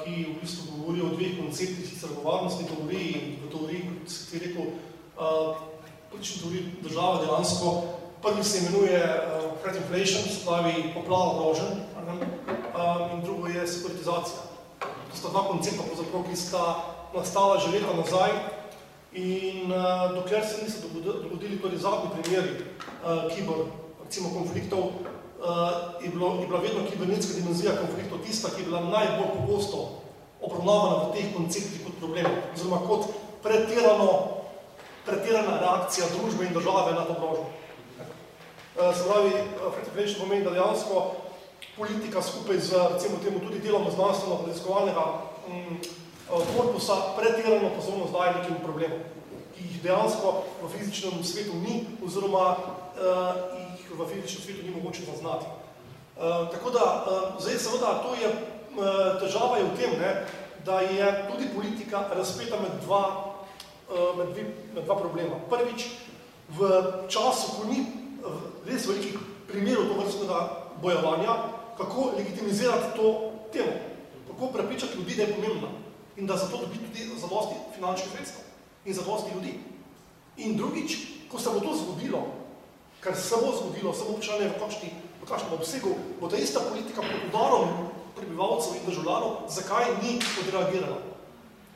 [0.05, 4.11] ki v bistvu govori o dveh konceptih, sicer v varnostni teoriji in v teoriji, kot
[4.11, 4.67] si rekel,
[5.19, 5.57] uh,
[6.11, 7.83] politični teoriji države dejansko.
[8.23, 9.01] Prvi se imenuje
[9.63, 11.83] threat inflation, se pravi poplava grožen,
[13.13, 14.39] in drugo je sekuritizacija.
[15.11, 15.83] To sta dva koncepta,
[16.31, 16.65] ki sta
[17.15, 18.31] nastala že leta nazaj
[19.13, 26.09] in uh, dokler se niso dogodili tudi zadnji primeri uh, kibor recimo konfliktov, uh, je,
[26.09, 30.07] bilo, je bila vedno kibernetska dimenzija konfliktov tista, ki je bila najbolj pogosto
[30.41, 33.11] obravnavana v teh konceptih kot problem, oziroma kot
[33.43, 34.39] pretirano,
[35.07, 37.51] pretirana reakcija družbe in države na to grožnjo.
[38.77, 39.33] Uh, se pravi,
[39.75, 41.27] Fred pomeni, da dejansko
[41.77, 45.05] politika skupaj z, recimo temu, tudi delom znanstveno raziskovalnega
[45.49, 45.79] um,
[46.57, 48.99] korpusa pretirano pozornost daje nekim problemom,
[49.57, 53.66] ki jih dejansko v fizičnem svetu ni, oziroma uh,
[53.99, 55.47] v fizičnem svetu ni mogoče zaznati.
[56.17, 60.11] Uh, tako da, uh, zdaj seveda, to je, uh, težava je v tem, ne,
[60.65, 63.05] da je tudi politika razpeta med dva,
[63.89, 65.41] uh, med, dvi, med dva problema.
[65.51, 65.89] Prvič,
[66.57, 66.61] v
[67.09, 67.85] času, ko ni
[68.67, 70.39] res velikih primerov to vrstnega
[70.83, 71.33] bojevanja,
[71.79, 73.73] kako legitimizirati to temo,
[74.27, 75.69] kako prepričati ljudi, da je pomembna
[76.17, 78.43] in da zato dobi tudi zadosti finančnih sredstev
[78.85, 79.59] in zadosti ljudi.
[80.37, 80.97] In drugič,
[81.31, 82.27] ko se bo to zgodilo,
[83.01, 84.91] kar se bo zgodilo, samo vprašanje v kakšni,
[85.23, 87.69] v kakšnem obsegu, bo ta ista politika pod udarom
[88.17, 90.99] prebivalcev in državljanov, zakaj ni odreagirala.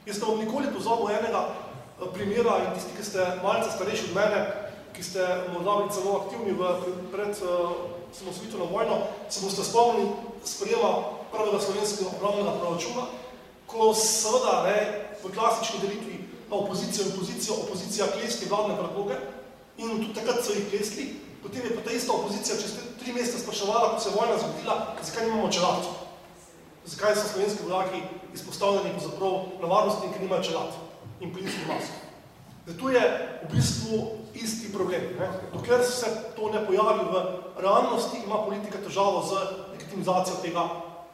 [0.06, 4.14] Jaz ste vam nikoli pozabil enega eh, primera in tisti, ki ste malce starejši od
[4.16, 4.40] mene,
[4.96, 6.62] ki ste morda bili celo aktivni v,
[7.12, 8.96] pred uh, eh, samosvitveno vojno,
[9.28, 10.08] se boste spomnili
[10.44, 13.04] sprejema prvega slovenskega obravnega proračuna,
[13.66, 14.78] ko seveda ne,
[15.22, 16.16] v klasični delitvi
[16.50, 19.20] na opozicijo in pozicijo, opozicija klesti vladne predloge,
[19.80, 21.08] in tudi takrat so jih klesli,
[21.42, 25.26] potem je pa ta ista opozicija čez tri mesece spraševala, ko se vojna zgodila, zakaj
[25.26, 25.94] nimamo čelatov.
[26.84, 28.02] Zakaj so slovenski vojaki
[28.34, 30.72] izpostavljeni zaprav na varnosti in ker nimajo čelat
[31.20, 31.92] in plinskih mask.
[32.66, 33.02] Zato je
[33.42, 33.96] v bistvu
[34.34, 35.00] isti problem.
[35.18, 35.28] Ne?
[35.52, 37.24] Dokler se to ne pojavi v
[37.58, 39.32] realnosti, ima politika težavo z
[39.72, 40.68] legitimizacijo tega,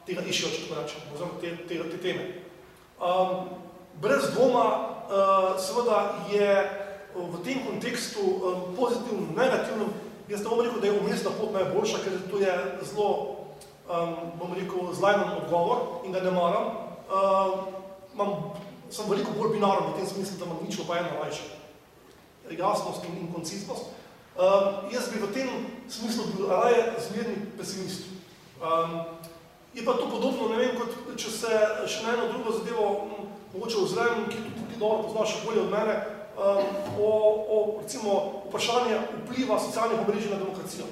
[0.05, 2.27] tega išjo, če tako rečem, oziroma te, te, te teme.
[2.99, 3.49] Um,
[4.01, 4.65] brez dvoma,
[5.07, 6.51] uh, seveda je
[7.17, 9.89] v tem kontekstu um, pozitivnem, negativnem
[10.29, 12.53] jaz ne bom rekel, da je umestna pot najboljša, ker to je
[12.83, 13.09] zelo,
[13.87, 16.65] um, bom rekel, zlajnen odgovor in ga ne maram.
[17.07, 17.59] Uh,
[18.13, 18.33] imam,
[18.89, 21.43] sem veliko bolj binaren v tem smislu, da imam ničlo pa eno rajše.
[22.57, 23.85] Jasnost in, in koncistnost.
[24.37, 25.49] Um, jaz bi v tem
[25.89, 28.11] smislu bil raje zmerni pesimist.
[28.61, 29.01] Um,
[29.73, 31.53] je pa to podobno, ne vem, kot če se
[31.87, 32.85] še na eno drugo zadevo
[33.53, 35.95] mogoče ozrem, ki tudi ti dobro poznaš bolje od mene,
[36.37, 36.63] um,
[37.01, 37.09] o,
[37.49, 40.85] o recimo, vprašanje vpliva socialnih obrežij na demokracijo.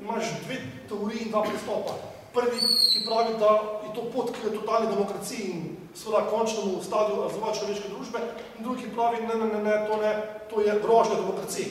[0.00, 0.56] Imaš dve
[0.88, 1.94] teoriji in dva pristopa.
[2.34, 2.58] Prvi,
[2.92, 3.50] ki pravi, da
[3.86, 8.18] je to pot k totalni demokraciji in seveda končnemu stadiju razvoja človeške družbe,
[8.58, 10.12] in drugi, ki pravi, ne, ne, ne, ne, to ne,
[10.50, 11.66] to je grožnja demokraciji.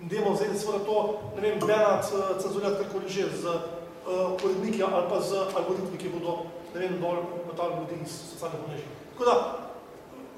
[0.00, 0.98] In dajmo zdaj seveda to,
[1.36, 2.06] ne vem, benat,
[2.42, 7.24] cenzurirati karkoli že z uh, uredniki ali pa z algoritmi, ki bodo, ne vem, dol
[7.48, 8.90] metali ljudi iz socialnih omrežij.
[9.12, 9.65] Tako da,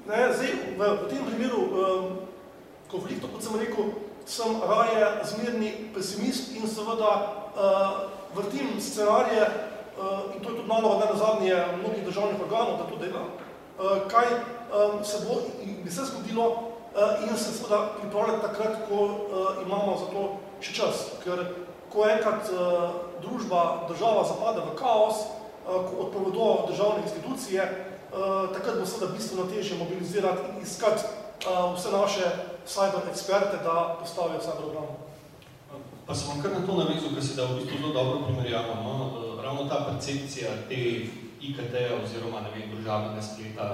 [0.09, 2.05] ne, zdaj, v, v tem primeru um,
[2.89, 3.93] konfliktu, kot sem rekel,
[4.25, 7.11] sem raje zmerni pesimist in seveda
[7.53, 12.89] uh, vrtim scenarije, uh, in to je tudi naloga na zadnje mnogih državnih organov, da
[12.89, 17.93] to dela, uh, kaj um, se bo in bi se zgodilo uh, in se seveda
[18.01, 19.13] pripravljati takrat, ko uh,
[19.65, 20.23] imamo za to
[20.61, 21.05] še čas.
[21.23, 21.45] Ker
[21.93, 28.79] ko enkrat uh, družba, država zapade v kaos, uh, ko odpovedo državne institucije, uh, takrat
[28.79, 32.25] bo seveda bistveno težje mobilizirati in iskati uh, vse naše
[32.67, 34.95] cyber eksperte, da postavijo cyber obrambo.
[36.07, 38.73] Pa sem vam kar na to navezal, ker se da v bistvu zelo dobro primerjamo.
[38.83, 38.95] No?
[39.43, 40.75] Ravno ta percepcija te
[41.41, 43.67] IKT-ja oziroma ne vem, družavnega spleta,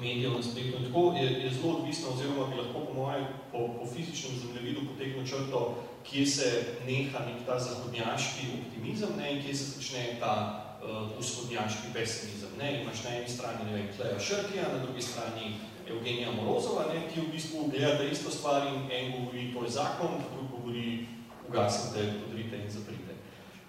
[0.00, 3.58] medijev na spletu in tako je, je zelo odvisna oziroma bi lahko po mojem po,
[3.78, 5.74] po fizičnem zemljevidu potegnil črto,
[6.10, 6.48] kje se
[6.86, 10.34] neha nek ta zahodnjaški optimizem ne, in kje se začne ta
[10.82, 12.50] uh, vzhodnjaški pesimizem.
[12.58, 12.82] Ne.
[12.82, 15.54] Imaš na eni strani, ne vem, Kleja Šrkija, na drugi strani
[15.88, 20.20] Evgenija Morozova, ne, ki v bistvu gleda isto stvar in en govori, to je zakon,
[20.32, 21.06] drug govori,
[21.48, 23.16] ugasite, podrite in zaprite.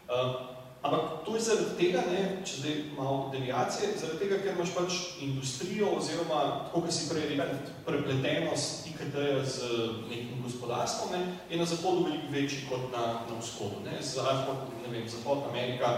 [0.09, 0.35] Uh,
[0.81, 4.99] ampak to je zaradi tega, ne, če zdaj malo deviacije, zaradi tega, ker imaš pač
[5.23, 7.55] industrijo oziroma, tako kot si prej rekel,
[7.87, 9.71] prepletenost IKT-ja z
[10.09, 13.83] nekim gospodarstvom, ne, je na zahodu veliko večji kot na, na vzhodu.
[13.85, 13.99] Ne.
[14.03, 15.93] Zahod, ne vem, Zahod, Amerika,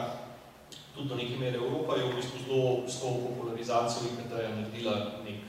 [0.95, 5.39] tudi do neke mere Evropa je v bistvu zelo s to popularizacijo IKT-ja naredila nek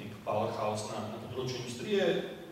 [0.00, 2.06] nek powerhouse na, na področju industrije,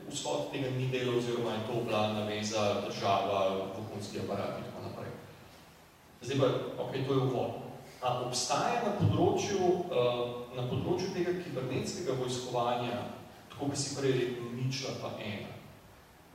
[0.08, 3.40] vzhod tega ni delal oziroma je to bila naveza država,
[3.76, 5.12] vohunski aparat in tako naprej.
[6.22, 6.48] Zdaj pa,
[6.84, 7.52] ok, to je uvod.
[7.98, 10.24] A obstaja na področju, uh,
[10.54, 13.00] na področju tega kibernetskega vojskovanja,
[13.52, 15.57] tako bi si prej rekel, ničla pa ena.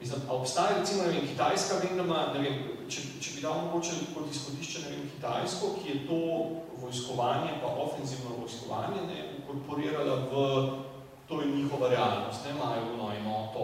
[0.04, 2.56] Mislim, a obstaja recimo, ne vem, Kitajska, vem, da ima, ne vem,
[2.92, 6.18] če, če bi dal mogoče kot izhodišče, ne vem, Kitajsko, ki je to
[6.82, 10.42] vojskovanje, pa ofenzivno vojskovanje, ne, inkorporirala v
[11.28, 13.64] to je njihova realnost, ne imajo no enoto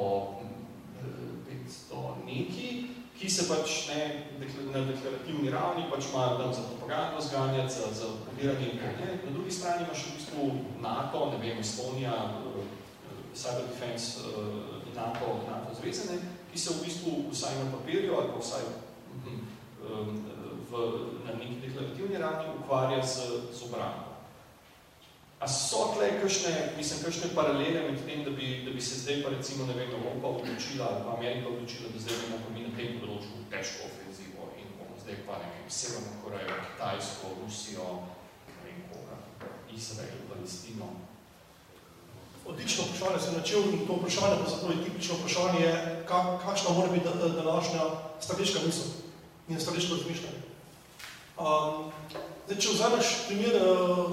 [1.49, 2.69] 500 neki,
[3.19, 4.01] ki se pač ne,
[4.71, 9.09] na deklarativni ravni pač imajo tam za propagando zganjati, za, za podiranje in ne.
[9.25, 12.15] Na drugi strani imaš v bistvu NATO, ne vem, Estonija,
[13.39, 14.19] Cyber Defense
[14.87, 16.19] in NATO, NATO zvezene,
[16.51, 18.63] ki se v bistvu vsaj na papirju ali pa vsaj
[20.69, 20.71] v,
[21.25, 23.15] na neki deklarativni ravni ukvarja z,
[23.55, 24.09] z obrambo.
[25.39, 29.23] A so tle kakšne, mislim, kakšne paralele med tem, da bi, da bi se zdaj
[29.23, 32.67] pa recimo, ne vem, Evropa odločila ali pa Amerika odločila, da zdaj bomo pa mi
[32.67, 37.87] na tem področju težko ofenzivo in bomo zdaj pa, ne vem, Severno Korejo, Kitajsko, Rusijo,
[38.51, 39.15] ne vem koga,
[39.71, 41.08] Izrael, Palestino.
[42.49, 45.67] Odlično vprašanje se načel in to vprašanje, pa zato je tipično vprašanje,
[46.07, 47.81] kak, kakšna mora biti današnja
[48.19, 48.89] strateška misel
[49.49, 50.41] in strateško razmišljanje.
[51.39, 51.91] Um,
[52.45, 54.11] zdaj, če vzameš primer, uh,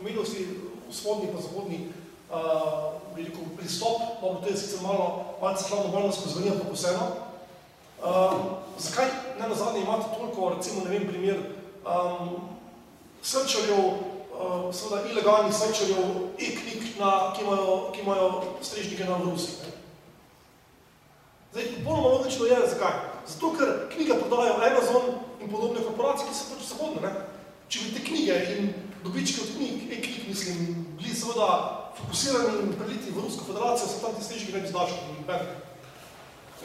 [0.00, 0.48] omenil si
[0.90, 1.78] vzhodni pa zahodni
[2.30, 2.96] uh,
[3.56, 7.06] pristop, malo to je sicer malo, malce slavno bolj nas pozvanja, pa posebno.
[7.96, 8.34] Uh,
[8.78, 9.08] zakaj
[9.40, 11.38] ne nazadnje imate toliko, recimo, ne vem, primer
[11.86, 12.36] um,
[13.22, 15.98] srčarjev, uh, seveda ilegalnih srčarjev,
[16.38, 18.28] e-knjig, ki imajo, ki imajo
[18.62, 19.52] strežnike na Rusi.
[19.62, 19.72] Ne?
[21.52, 22.98] Zdaj, popolnoma logično je, zakaj?
[23.26, 25.06] Zato, ker knjige prodajo Amazon
[25.40, 27.02] in podobne korporacije, ki so pač zahodne.
[27.02, 27.14] Ne?
[27.68, 28.72] Če bi te knjige in
[29.04, 31.50] dobički od knjig, e-knjig, mislim, bili seveda
[31.96, 35.16] fokusirani in preliti v Rusko federacijo, so tam ti strežniki ne bi znašli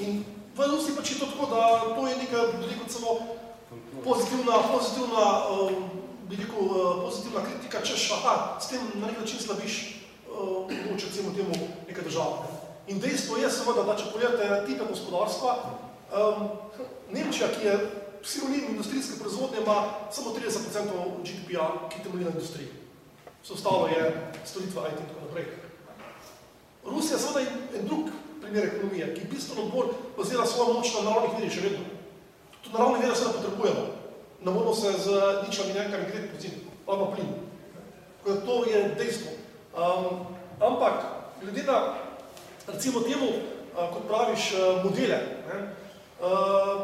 [0.02, 3.12] in v Rusi pač je to tako, da to je neka, veliko celo
[4.04, 6.01] pozitivna, pozitivna, um,
[6.32, 9.78] veliko uh, pozitivna kritika, češ, aha, s tem na nek način slabiš,
[10.32, 11.54] uh, mogoče recimo temu
[11.88, 12.48] neka država.
[12.88, 15.58] In dejstvo je seveda, da če pogledate tipe gospodarstva,
[16.12, 16.48] um,
[17.12, 17.76] Nemčija, ki je
[18.24, 22.68] psilonim industrijske proizvodnje, ima samo 30% GDP-a, ki temelji na industriji.
[23.44, 25.46] Vse ostalo je storitva IT in tako naprej.
[26.86, 27.48] Rusija seveda je
[27.80, 28.10] en drug
[28.42, 31.86] primer ekonomije, ki bistveno bolj bazira svojo moč na naravnih virih še vedno.
[32.62, 33.86] Tudi naravne vire seveda potrebujemo.
[34.42, 35.08] Ne moramo se z
[35.48, 36.52] ničami nekaj gledati po zim,
[36.86, 37.28] pa na plin.
[38.18, 39.32] Tako da to je dejstvo.
[39.78, 40.26] Um,
[40.60, 40.94] ampak,
[41.42, 41.94] glede na,
[42.68, 45.74] recimo temu, uh, kot praviš, uh, modele, ne,
[46.22, 46.82] uh,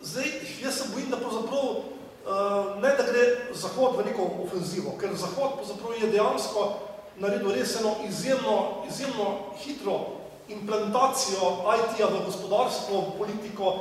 [0.00, 0.24] zdaj,
[0.62, 5.54] jaz se bojim, da pravzaprav uh, ne da gre Zahod v neko ofenzivo, ker Zahod
[5.54, 6.68] pravzaprav je dejansko
[7.16, 10.00] naredil res eno izjemno, izjemno hitro
[10.48, 13.74] implementacijo IT-ja v gospodarstvo, v politiko,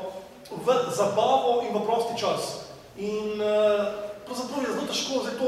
[0.51, 2.70] v zabavo in v prosti čas.
[3.01, 3.87] In uh,
[4.25, 5.47] pravzaprav je zelo težko zdaj to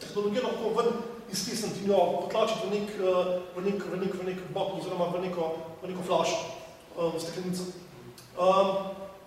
[0.00, 0.92] tehnologijo lahko ven
[1.32, 5.08] iztisniti in jo potlačiti v nek, uh, v nek, v nek, v nek botn oziroma
[5.10, 5.48] v neko,
[5.82, 6.38] v neko flašo,
[6.94, 7.66] uh, v steklenico.
[8.38, 8.70] Um,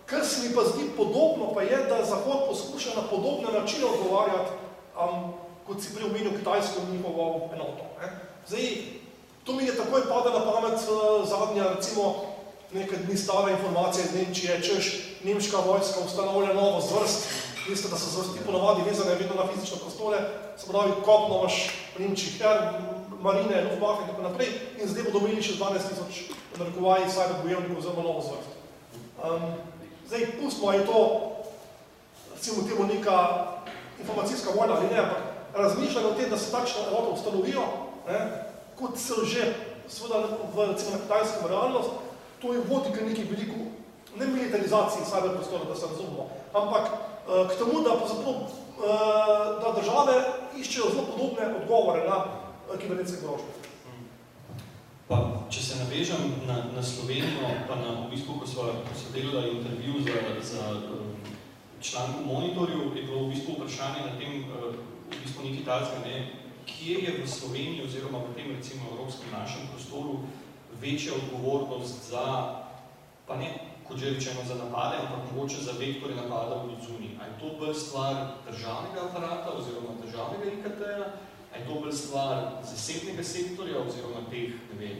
[0.07, 4.55] kar se mi pa zdi podobno, pa je, da Zahod poskuša na podobne načine odgovarjati,
[4.95, 5.33] um,
[5.67, 7.91] kot si prej omenil Kitajsko njihovo enoto.
[7.99, 8.07] Ne?
[8.47, 8.65] Zdaj,
[9.43, 10.79] to mi je takoj pada na pamet
[11.27, 12.15] zadnja, recimo,
[12.71, 14.85] nekaj dni stara informacija iz Nemčije, češ
[15.23, 20.19] nemška vojska ustanovlja novo zvrst, veste, da so zvrsti ponovadi vezane vedno na fizične prostore,
[20.57, 22.57] se pravi, kopno imaš v Nemčiji her,
[23.21, 24.49] marine, Luftwaffe in tako naprej,
[24.81, 26.21] in zdaj bodo imeli še 12 tisoč
[26.59, 28.51] narekovaji sajbe bojevnikov oziroma novo zvrst.
[29.23, 29.43] Um,
[30.07, 30.99] zdaj, pustimo, je to,
[32.35, 33.17] recimo temu, neka
[33.99, 37.63] informacijska vojna ali ne, ampak razmišljanje o tem, da se takšne enote ustanovijo,
[38.07, 38.19] ne,
[38.79, 39.53] kot se že
[39.89, 40.23] seveda
[40.55, 41.89] v, recimo, na kitajskem realnost,
[42.41, 43.59] to je vodi k neki veliko,
[44.15, 48.05] ne militarizaciji sajbe prostora, da se razumemo, ampak k temu, da, uh,
[49.61, 50.13] da države
[50.57, 53.53] iščejo zelo podobne odgovore na uh, kibernetske grožnje.
[55.09, 59.13] Pa, če se navežem na, na Slovenijo, pa na v bistvu, ko so, ko so
[59.13, 60.17] delali intervju za,
[60.51, 61.15] za um,
[61.81, 64.45] članku monitorju, je bilo v bistvu vprašanje na tem,
[65.09, 66.27] v bistvu nekaj talska, ne,
[66.65, 70.19] kje je v Sloveniji oziroma v tem recimo evropskem našem prostoru
[70.81, 72.25] večja odgovornost za,
[73.25, 73.49] pa ne
[73.89, 77.17] kot že rečeno za napade, ampak mogoče za vektore napada v zuni.
[77.17, 81.05] A je to bolj stvar državnega aparata oziroma državnega IKT-ja,
[81.49, 84.97] a je to bolj stvar zasebnega sektorja oziroma teh, ne vem,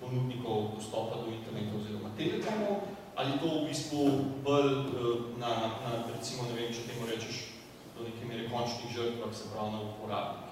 [0.00, 4.00] ponudnikov dostopa do interneta oziroma telekomov, ali to v bistvu
[4.40, 5.52] bolj eh, na,
[5.84, 7.60] na, recimo, ne vem, če temu rečeš,
[7.92, 10.48] do neke mere končnih žrtvah, se pravi na uporabnikih.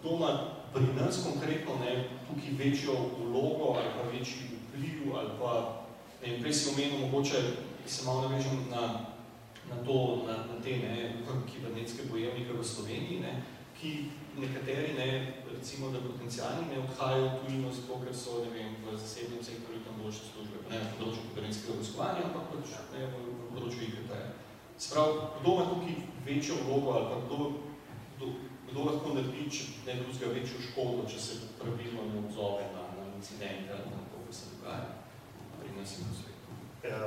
[0.00, 0.30] Kdo ima
[0.72, 5.77] pri nas konkretno ne, tukaj večjo vlogo ali pa večji vpliv ali pa
[6.22, 7.42] Ne, prej si omenil, mogoče
[7.86, 9.14] se malo navežem na,
[9.70, 13.42] na to, na, na te ne, kibernetske bojevnike v Sloveniji, ne,
[13.78, 18.74] ki nekateri, ne, recimo, da potencijalni ne odhajajo v tujino, zato ker so, ne vem,
[18.82, 23.24] v zasebnem sektorju tam boljše službe, ne na področju kibernetskega vojskovanja, ampak pač ne v,
[23.54, 24.12] področju IKT.
[24.78, 27.50] Sprav, kdo ima tukaj večjo vlogo ali pa kdo,
[28.18, 28.34] kdo,
[28.68, 33.10] kdo lahko naredi, če ne drugega večjo škodo, če se pravilno ne odzove na, na
[33.14, 34.97] incidente ali na to, kar se dogaja
[35.78, 36.50] in na svetu.
[36.82, 36.98] Ja,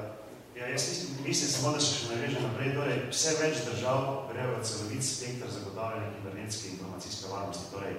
[0.56, 0.84] ja, jaz
[1.26, 2.74] mislim, samo, da se še naveže naprej.
[2.76, 7.96] Torej, vse več držav gre v celovit spektr zagotavljanja kibernetske informacijske varnosti, torej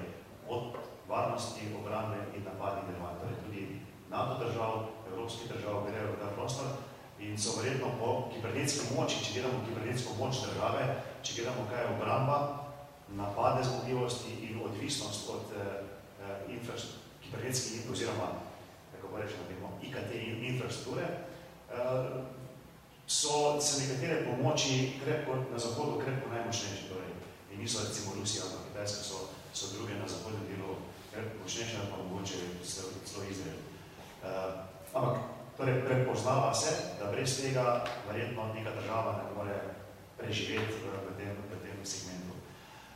[0.48, 3.20] od varnosti, obrambe in napadnih delovanj.
[3.20, 3.66] Torej, tudi
[4.12, 6.72] NATO držav, evropskih držav grejo v ta prostor
[7.22, 10.88] in so verjetno po kibernetske moči, če gledamo kibernetsko moč države,
[11.22, 12.38] če gledamo, kaj je obramba,
[13.14, 15.76] napade zmogljivosti in odvisnost od eh,
[16.56, 18.32] infrastrukture, kibernetskih oziroma
[19.02, 22.22] kako rečemo, temo, IKT in infrastrukture, uh,
[23.06, 27.12] so se nekatere pomoči krepko, na zahodu krepko najmočnejše, torej,
[27.52, 29.18] in niso recimo Rusija ali Kitajska, so,
[29.54, 30.76] so druge na zahodnem delu
[31.12, 32.38] krepko močnejše, pa mogoče
[33.04, 33.60] celo Izrael.
[34.22, 35.18] Uh, ampak,
[35.56, 39.58] torej, prepoznava se, da brez tega verjetno neka država ne more
[40.18, 42.34] preživeti v, v, tem, v tem segmentu.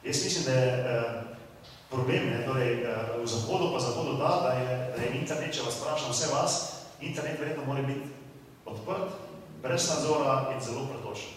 [0.04, 1.35] Jaz mislim, da je uh,
[1.90, 5.66] problem, ne, torej eh, v zahodu pa zahodu da, da je, da je internet, če
[5.66, 6.52] vas vprašam vse vas,
[7.00, 8.10] internet verjetno mora biti
[8.66, 9.14] odprt,
[9.62, 11.32] brez nadzora in zelo pretočen.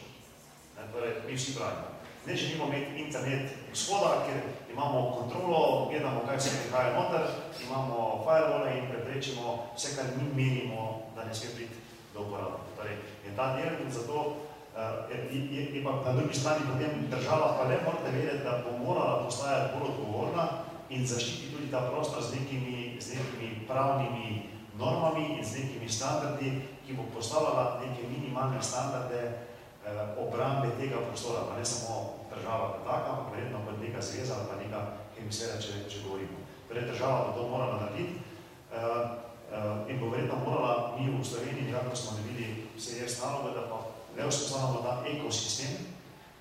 [0.90, 1.88] Torej, mi vsi pravimo.
[2.26, 4.42] Ne želimo imeti internet vzhoda, ker
[4.74, 7.28] imamo kontrolo, gledamo, kaj se prihaja noter,
[7.68, 11.78] imamo firewall in preprečimo vse, kar mi menimo, da ne sme priti
[12.14, 12.58] do uporabe.
[12.78, 14.49] Torej, in ta del in zato
[15.10, 18.78] je, je, je pa na drugi strani potem država pa le morate vedeti, da bo
[18.86, 20.48] morala postajati bolj odgovorna
[20.90, 24.50] in zaščiti tudi ta prostor z nekimi, z nekimi pravnimi
[24.80, 26.52] normami in z nekimi standardi,
[26.86, 32.84] ki bo postavljala neke minimalne standarde uh, obrambe tega prostora, pa ne samo država kot
[32.88, 34.80] taka, ampak verjetno kot neka zveza ali pa neka
[35.18, 36.40] hemisfera, če, če govorimo.
[36.70, 38.80] Torej država bo to morala narediti uh,
[39.52, 43.68] uh, in bo verjetno morala mi v Sloveniji, kako smo naredili vse jaz naloge, da
[43.68, 45.78] pa ne vzpostavljamo ta ekosistem,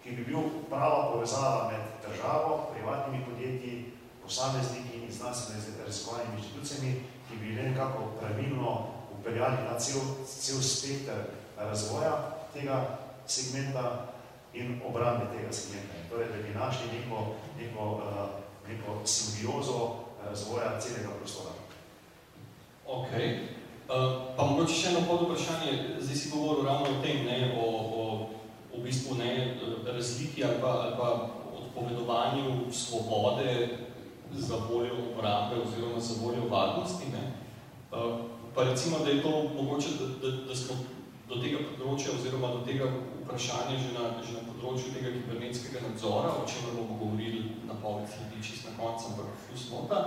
[0.02, 0.38] ki bi bil
[0.70, 3.92] prava povezava med državo, privatnimi podjetji,
[4.22, 6.94] posamezniki in znanstvene raziskovalnimi inštitucijami,
[7.28, 8.86] ki bi nekako pravilno
[9.18, 10.00] upeljali ta cel,
[10.40, 11.12] cel spektr
[11.58, 12.14] razvoja
[12.54, 14.12] tega segmenta
[14.54, 15.94] in obrambe tega segmenta.
[16.10, 18.28] Torej, da bi našli neko, neko, uh,
[18.68, 19.94] neko simbiozo
[20.24, 21.50] razvoja celega prostora.
[22.86, 23.08] Ok.
[23.89, 23.95] Uh,
[24.36, 28.03] pa mogoče še eno pod vprašanje, zdaj si govoril ravno o tem, ne, o, o
[28.74, 29.30] v bistvu ne,
[29.86, 31.09] razliki ali pa, ali pa
[31.57, 33.55] odpovedovanju svobode
[34.36, 37.09] za voljo obrambe oziroma za voljo varnosti.
[37.14, 37.24] Ne.
[37.89, 40.76] Uh, pa recimo, da je to mogoče, da, da, da smo
[41.32, 42.91] do tega področja oziroma do tega
[43.22, 48.05] vprašanja že na, že na področju tega kibernetskega nadzora, o čemer bomo govorili na poved
[48.12, 50.05] sledi čist na koncu, ampak fusmota,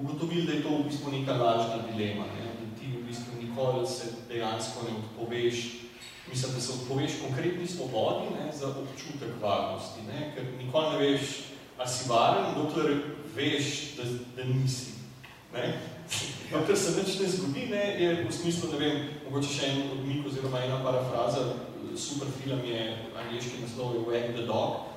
[0.00, 2.52] ugotovili, da je to v bistvu neka lažna dilema, ne?
[3.12, 5.56] Bistvu nikoli se dejansko ne odpoveš,
[6.30, 8.52] mislim, da se odpoveš konkretni svobodi ne?
[8.58, 10.32] za občutek varnosti, ne?
[10.34, 11.22] ker nikoli ne veš,
[11.78, 12.96] a si varen, dokler
[13.36, 14.04] veš, da,
[14.36, 14.92] da nisi.
[15.52, 15.74] Ne?
[16.52, 20.26] Dokler se nič ne zgodi, ne, je v smislu, ne vem, mogoče še en odmik
[20.28, 21.44] oziroma ena parafraza,
[21.96, 22.80] super film je,
[23.16, 24.88] angliški naslov je Wag the Dog,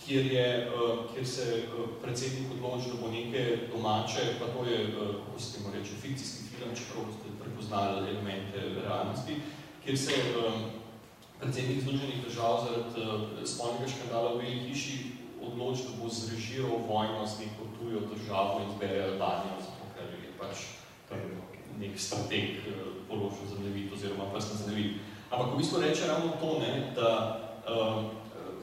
[0.00, 4.78] kjer, je, uh, kjer se uh, predsednik odloči, da bo neke domače, pa to je,
[4.88, 7.31] uh, kako se temu reče, fikcijski film, čeprav ste
[7.62, 9.40] prepoznali elemente realnosti,
[9.84, 10.62] kjer se um,
[11.40, 14.98] predsednik Združenih držav zaradi uh, spolnega škandala v Beli hiši
[15.42, 20.30] odloči, da bo zrežiral vojno z neko tujo državo in zbere Albanijo, zato ker je
[20.38, 20.56] pač
[21.78, 22.72] nek strateg eh,
[23.08, 25.00] položil zemljevit oziroma prsten zemljevit.
[25.30, 27.10] Ampak v bistvu reče ravno to, ne, da
[27.66, 28.04] um,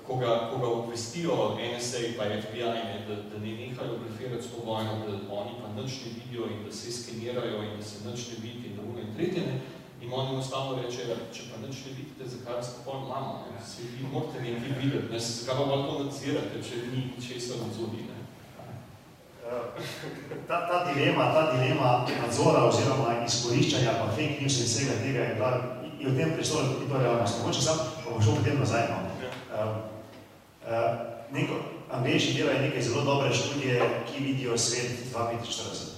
[0.10, 4.51] ko, ga, ko ga obvestijo NSA pa FBI, ne, da, da ne nehajo grafirati s
[4.51, 7.97] to vojno, da oni pa nič ne vidijo in da se skenirajo in da se
[8.10, 9.55] nič ne vidi in drugo in tretje, ne,
[10.01, 11.01] in oni enostavno reče,
[11.34, 15.12] če pa nič ne vidite, zakaj vas tako imamo, ne, se vi morate nekaj videti,
[15.14, 18.18] ne, zakaj pa malo to nadzirate, če ni česa nadzori, ne.
[20.47, 25.36] Ta, ta dilema, ta dilema nadzora oziroma izkoriščanja pa fake news in vsega tega je,
[25.39, 25.51] bila,
[25.99, 27.39] je v tem prostoru tudi to realnost.
[27.41, 28.91] Mogoče sam, pa bom šel potem nazaj.
[28.91, 28.99] No.
[29.49, 29.99] Uh,
[31.32, 31.55] neko,
[31.89, 35.97] Angleži delajo nekaj zelo dobre študije, ki vidijo svet 2045.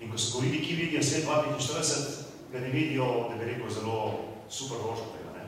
[0.00, 4.18] In ko so govorili, ki vidijo svet 2045, ga ne vidijo, da bi rekel, zelo
[4.48, 5.30] super rožnega.
[5.34, 5.44] Ne?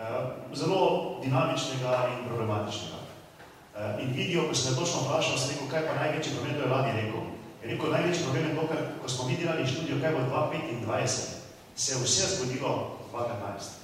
[0.00, 0.80] Uh, zelo
[1.22, 2.98] dinamičnega in problematičnega.
[3.74, 6.72] Uh, in vidijo, ko me točno vprašal, sem rekel, kaj pa največji problem, to je
[6.72, 7.22] lani rekel.
[7.62, 11.06] Je rekel, največji problem je to, ker ko smo videli študijo, kaj bo 2025,
[11.76, 13.83] se je vse zgodilo 2015.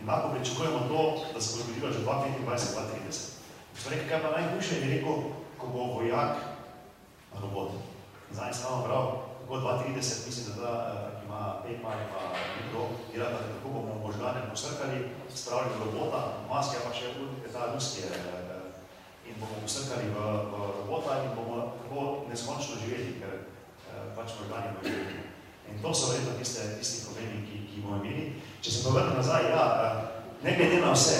[0.00, 1.02] In lahko pričakujemo to,
[1.34, 3.40] da se bo zgodilo že 2025-2030.
[3.76, 5.16] Sem rekel, kaj pa najhujše, je rekel,
[5.58, 6.36] ko bo vojak
[7.40, 7.70] robot.
[8.32, 9.04] Zdaj sem vam prav,
[9.40, 10.72] kako 2030, mislim, da ta,
[11.20, 12.22] ki ima PayPal in pa
[12.56, 12.80] nekdo,
[13.12, 16.20] delata, kako bomo možgane posrkali, spravili robota,
[16.50, 17.12] maske pa še
[17.52, 18.02] ta ruski
[19.30, 20.18] in bomo usrkali v,
[20.50, 25.18] v robota in bomo tako neskončno živeli, ker eh, pač možgani bomo živeli.
[25.70, 28.42] In to so verjetno tiste, tisti problemi, ki, ki bomo imeli.
[28.60, 30.00] Če se povrnem nazaj, ja, eh,
[30.44, 31.18] ne glede na vse,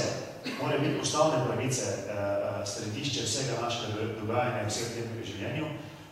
[0.60, 5.70] mora biti ustavne pravice eh, središče vsega našega dogajanja vseh tem življenju.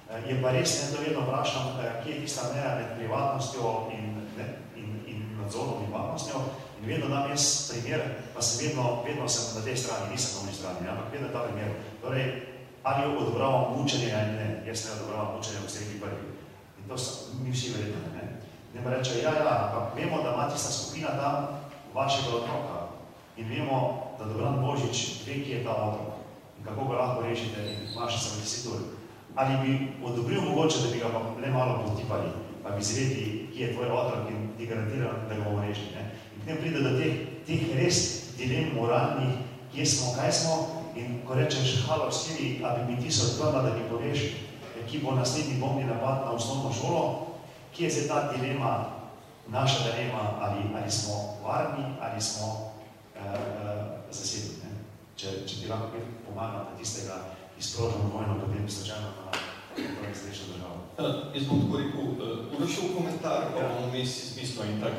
[0.08, 3.72] Eh, je pa res, ne to vedno vprašam, eh, kje je tista meja med privatnostjo
[3.92, 6.40] in, ne, in, in nadzorom in varnostjo.
[6.80, 8.04] In vedno dam jaz primer,
[8.34, 11.44] pa sem vedno, vedno sem na tej strani, nisem na oni strani, ampak vedno ta
[11.44, 11.74] primer.
[12.02, 12.28] Torej,
[12.82, 16.24] ali odobravam mučenje ali ne, jaz ne odobravam mučenje v sredi prvi.
[16.78, 18.27] In to so mi vsi verjetno, ne.
[18.74, 21.48] Ne pa reče, ja, ja, ampak vemo, da ima tista skupina tam
[21.94, 22.78] vašega otroka
[23.36, 26.14] in vemo, da Dobran Božič ve, kje je ta otrok
[26.58, 28.84] in kako ga lahko rešite in vaše samotisituri.
[29.34, 29.72] Ali bi
[30.04, 32.28] odobril mogoče, da bi ga pa le malo potipali,
[32.62, 35.94] pa bi zvedeli, kje je tvoj otrok in ti garantiram, da ga bomo rešili.
[35.94, 36.18] Ne?
[36.48, 39.36] potem pride do teh, teh res dilem moralnih,
[39.68, 40.54] kje smo, kaj smo,
[40.96, 44.32] in ko rečeš, halo, Siri, a bi mi ti se odprla, da mi poveš,
[44.88, 47.27] ki bo naslednji bombni napad na osnovno šolo,
[47.74, 48.86] kje je zdaj ta dilema,
[49.48, 51.14] naša dilema, ali, ali smo
[51.44, 54.56] varni, ali smo uh, uh, zasedni.
[54.64, 54.70] Ne?
[55.16, 57.14] Če, če ti lahko pomagam, da tistega
[57.58, 59.32] izprožamo vojno, potem slučajno na
[59.76, 60.78] torej srečna država.
[60.98, 64.92] Uh, jaz bom tako rekel, uh, urašil komentar, pa bomo mi si smislo in tak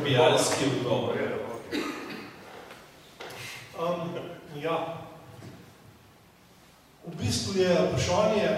[0.00, 1.16] ubijalski odgovor.
[3.76, 4.14] Um,
[4.62, 5.02] ja.
[7.06, 8.48] V bistvu je vprašanje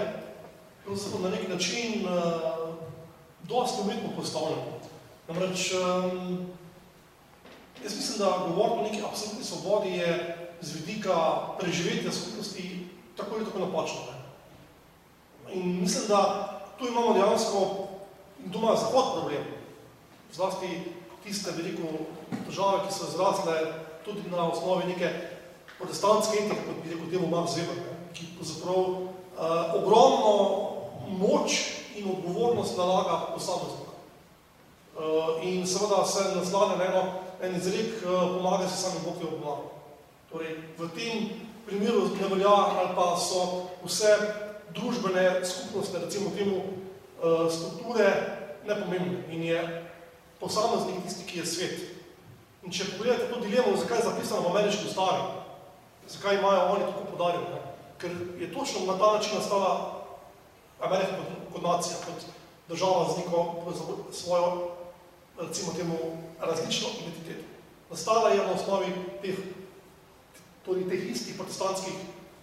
[1.21, 2.68] na nek način uh,
[3.49, 4.63] dosti umetno postavljeno.
[5.27, 6.47] Namreč, um,
[7.83, 12.87] jaz mislim, da govoriti o neki absolutni svobodi je z vidika preživetja skupnosti
[13.17, 13.99] tako ali tako napačno.
[15.53, 17.87] In mislim, da tu imamo dejansko
[18.45, 19.43] doma zahod problem.
[20.33, 20.67] Zlasti
[21.23, 21.87] tiste veliko
[22.47, 23.73] države, ki so zrasle
[24.05, 25.09] tudi na osnovi neke
[25.77, 27.79] protestantske etike, kot bi rekel temu Max Weber,
[28.13, 29.03] ki pravzaprav uh,
[29.75, 30.59] ogromno
[31.07, 33.89] moč in odgovornost nalaga posameznika.
[34.99, 37.03] Uh, in seveda se naslane na eno,
[37.41, 39.71] en izrek, uh, pomaga se sami Bog je oblago.
[40.31, 41.29] Torej, v tem
[41.65, 44.17] primeru ne velja, ali pa so vse
[44.75, 48.11] družbene skupnosti, recimo temu uh, strukture,
[48.67, 49.85] nepomembne in je
[50.39, 51.79] posameznik tisti, ki je svet.
[52.63, 55.23] In če pogledate to dilemo, zakaj je zapisano v ameriški ustavi,
[56.09, 57.63] zakaj imajo oni tako podarjeno,
[57.97, 59.98] ker je točno na ta način nastala
[60.81, 62.25] Amerika kot, kot nacija, kot
[62.69, 63.73] država z neko
[64.11, 64.69] svojo,
[65.39, 65.97] recimo temu,
[66.39, 67.45] različno identiteto.
[67.89, 69.35] Nastala je na osnovi teh,
[70.65, 71.93] tudi teh istih protestantskih,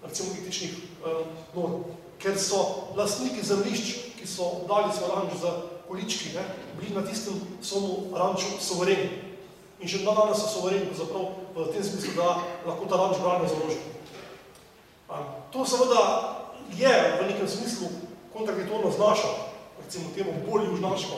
[0.04, 1.24] recimo etičnih eh,
[1.54, 1.84] norm,
[2.18, 5.52] ker so lastniki zemljišč, ki so dali svoj ranč za
[5.88, 6.42] količki, ne,
[6.80, 9.22] bili na tistem svomu ranču sovereni.
[9.80, 13.58] In še danes so sovereni, zaprav v tem smislu, da lahko ta ranč branijo za
[13.60, 13.96] ložje.
[15.52, 16.02] To seveda
[16.74, 17.88] je v nekem smislu
[18.36, 19.28] kontradiktorno z našo,
[19.84, 21.16] recimo temu bolj južnaško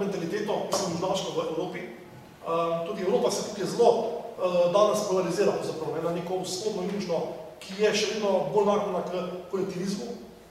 [0.00, 1.80] mentaliteto, ki sem južnaško v Evropi.
[2.86, 3.90] Tudi Evropa se tukaj zelo
[4.72, 7.18] danes polarizira, zapravo, na neko vzhodno-južno,
[7.58, 10.06] ki je še vedno bolj naklona k kolektivizmu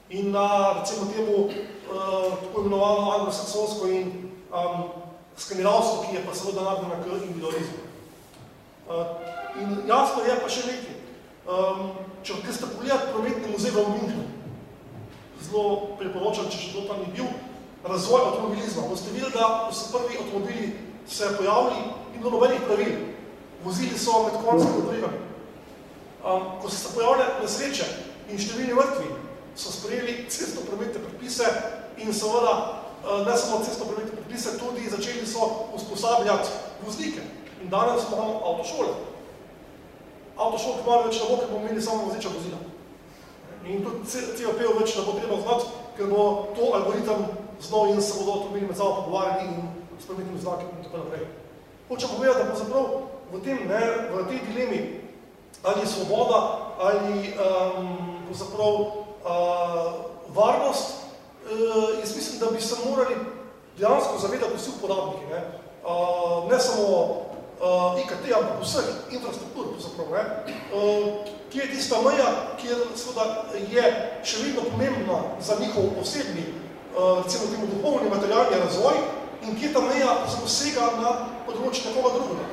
[0.09, 1.49] in na, recimo temu,
[1.87, 4.11] tako imenovano anglosaksonsko in
[4.51, 4.89] um,
[5.37, 7.79] skandinavsko, ki je pa seveda naklona k individualizmu.
[9.61, 10.95] In jasno je pa še nekaj.
[11.47, 11.91] Um,
[12.27, 14.26] če ste pogledati prometni muzej v Münchenu,
[15.47, 17.29] zelo priporočam, če še to tam ni bil,
[17.87, 18.87] razvoj avtomobilizma.
[18.89, 20.73] Boste videli, da so prvi avtomobili
[21.07, 21.83] se pojavili
[22.15, 22.95] in do nobenih pravil.
[23.63, 25.23] Vozili so med konjskimi odrivami.
[26.27, 27.87] Um, ko so se pojavile nesreče
[28.29, 29.07] in številni mrtvi,
[29.57, 31.47] so sprejeli cestno prometne predpise
[31.97, 36.49] in seveda uh, ne samo cestno prometne predpise, tudi začeli so usposabljati
[36.85, 37.23] voznike.
[37.63, 38.91] In danes imamo avtošole.
[40.37, 42.59] Avtošol, ki malo več ne bo, ker bomo imeli samo vozeča vozila.
[43.67, 45.65] In tudi CVP več ne bo treba znati,
[45.97, 46.23] ker bo
[46.55, 47.25] to algoritem
[47.61, 49.67] znal in se bodo avtomobili med sabo pogovarjali in
[49.99, 51.27] spremenili znaki in tako naprej.
[51.89, 52.85] Hočem povedati, da pravzaprav
[53.31, 54.79] v tem, ne, v tej dilemi,
[55.63, 56.39] ali je svoboda,
[56.79, 57.87] ali um,
[58.27, 59.93] pravzaprav uh,
[60.35, 60.87] varnost,
[61.43, 63.15] uh, jaz mislim, da bi se morali
[63.77, 65.25] dejansko zavedati vsi uporabniki.
[65.31, 65.41] Ne,
[65.83, 70.23] uh, ne samo uh, IKT, ampak vseh infrastruktur, pravzaprav, ne,
[70.71, 72.29] uh, kje je tista meja,
[72.61, 73.25] kjer seveda
[73.71, 73.83] je
[74.23, 78.99] še vedno pomembna za njihov osebni, uh, recimo temu duhovni materialni razvoj
[79.47, 81.11] in kje ta meja posega na
[81.47, 82.47] področje nekoga drugega.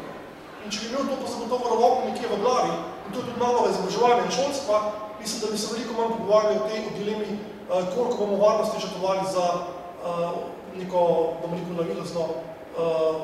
[0.64, 2.74] In če bi imel to pozagotovo ravno nekje v glavi,
[3.06, 4.80] in to je tudi malo izobraževanje šolstva,
[5.20, 9.26] mislim, da bi se veliko manj pogovarjali o tej dilemi, uh, koliko bomo varnosti žrtovali
[9.34, 10.38] za uh,
[10.78, 11.00] neko,
[11.42, 13.20] bomo rekel, navidezno, uh,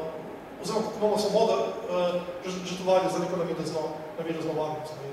[0.60, 2.20] oziroma koliko bomo svoboda uh,
[2.66, 3.86] žrtovali za neko navidezno,
[4.18, 4.98] navidezno varnost.
[5.06, 5.09] In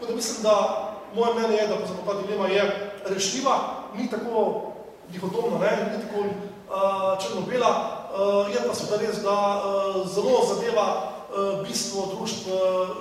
[0.00, 0.56] Tako da mislim, da
[1.14, 1.76] moje mnenje je, da
[2.06, 3.56] ta dilema je rešljiva,
[3.96, 4.62] ni tako
[5.12, 6.30] dihotomna, ne, ni tako uh,
[7.22, 7.70] črno-bela,
[8.14, 12.48] uh, je pa seveda res, da uh, zelo zadeva uh, bistvo društv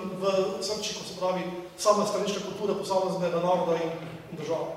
[0.04, 0.26] in v
[0.62, 1.42] srči, ko se pravi,
[1.78, 3.92] sama stanička kultura posameznega naroda in,
[4.32, 4.68] in država.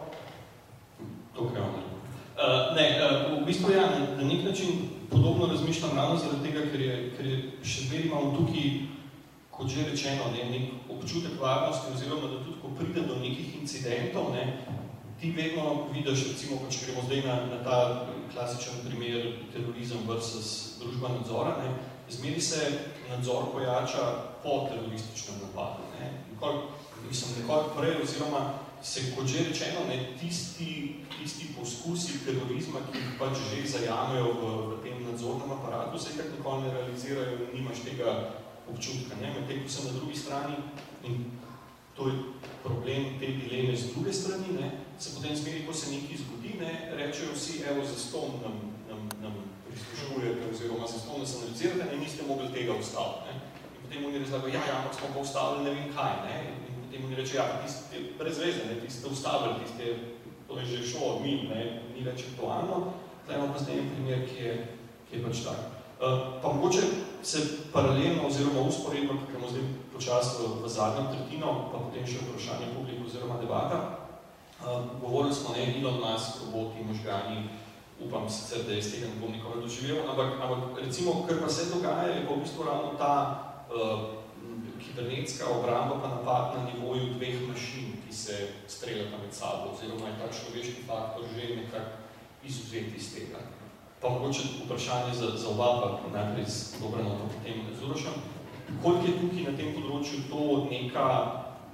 [1.34, 1.62] To je?
[1.62, 4.68] Uh, ne, uh, v bistvu ja, na nek način
[5.10, 8.91] podobno razmišljam ravno zaradi tega, ker je, ker je še vedno imam tukaj
[9.52, 14.32] kot že rečeno, ne, nek občutek varnosti, oziroma da tudi, ko pride do nekih incidentov,
[14.32, 14.64] ne,
[15.20, 17.76] ti vedno vidiš, recimo, če gremo zdaj na, na ta
[18.32, 21.68] klasičen primer terorizem versus družba nadzora, ne,
[22.10, 22.64] zmeri se
[23.10, 24.08] nadzor pojača
[24.42, 25.86] po terorističnem napadu.
[26.00, 26.10] Ne.
[26.32, 26.66] Nikoli,
[27.08, 28.42] mislim, nekoli prej, oziroma
[28.82, 34.54] se, kot že rečeno, ne, tisti, tisti poskusi terorizma, ki jih pač že zajamejo v,
[34.72, 39.16] v tem nadzornem aparatu, se itak nikoli ne realizirajo nimaš tega občutka.
[39.20, 39.34] Ne?
[39.34, 40.56] Medtem, ko sem na drugi strani,
[41.04, 41.30] in
[41.96, 42.14] to je
[42.62, 44.70] problem te dileme z druge strani, ne?
[44.98, 46.72] se potem zmeri, ko se nekaj zgodi, ne?
[46.96, 48.56] rečejo vsi, evo, za ston nam,
[48.88, 49.34] nam, nam
[49.68, 53.26] prislušujete, oziroma za ston nas analizirate, ne niste mogli tega ustaviti.
[53.28, 53.34] Ne?
[53.74, 56.14] In potem oni razlagajo, ja, ja, ampak smo pa ustavili ne vem kaj.
[56.26, 56.36] Ne?
[56.68, 58.80] In potem oni reče, ja, ti ste brez veze, ne?
[58.80, 59.84] ti ste ustavili, ti ste,
[60.48, 61.82] to je že šlo od min, ne?
[61.94, 62.92] ni več aktualno.
[63.24, 64.54] Zdaj imamo pa zdaj en primer, ki je,
[65.10, 65.81] ki je pač tak.
[66.02, 66.80] Uh, pa mogoče
[67.22, 67.38] se
[67.72, 73.06] paralelno oziroma usporedno, ki gremo zdaj počasi v, zadnjem tretjino, pa potem še vprašanje publiku
[73.06, 73.78] oziroma debata.
[74.58, 77.46] Uh, govorili smo, ne, Elon Musk, roboti, možgani,
[78.02, 81.48] upam sicer, da je z tega ne bom nikoli doživel, ampak, ampak recimo, kar pa
[81.48, 83.14] se dogaja, je pa v bistvu ravno ta
[83.70, 84.02] uh,
[84.82, 90.18] kibernetska obramba pa napad na nivoju dveh mašin, ki se streljata med sabo, oziroma je
[90.18, 91.94] ta človeški faktor že nekako
[92.42, 93.61] izuzeti iz tega.
[94.02, 98.18] Pa mogoče vprašanje za, za oba, pa najprej z Dobrano, pa potem z Urošem.
[98.82, 101.08] Koliko je tukaj na tem področju to neka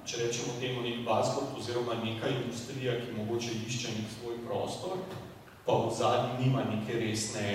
[0.08, 5.02] če rečemo temu nek buzzword oziroma neka industrija, ki mogoče išče nek svoj prostor,
[5.66, 7.48] pa v zadnji nima neke resne,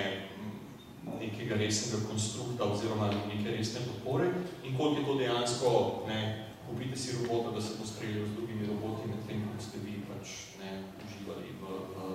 [1.18, 4.30] nekega resnega konstrukta oziroma neke resne podpore
[4.62, 5.72] in koliko je to dejansko,
[6.06, 6.20] ne,
[6.68, 10.38] kupite si robota, da se postreljal z drugimi roboti, med tem, kot ste vi pač
[10.62, 12.14] ne, uživali v, v,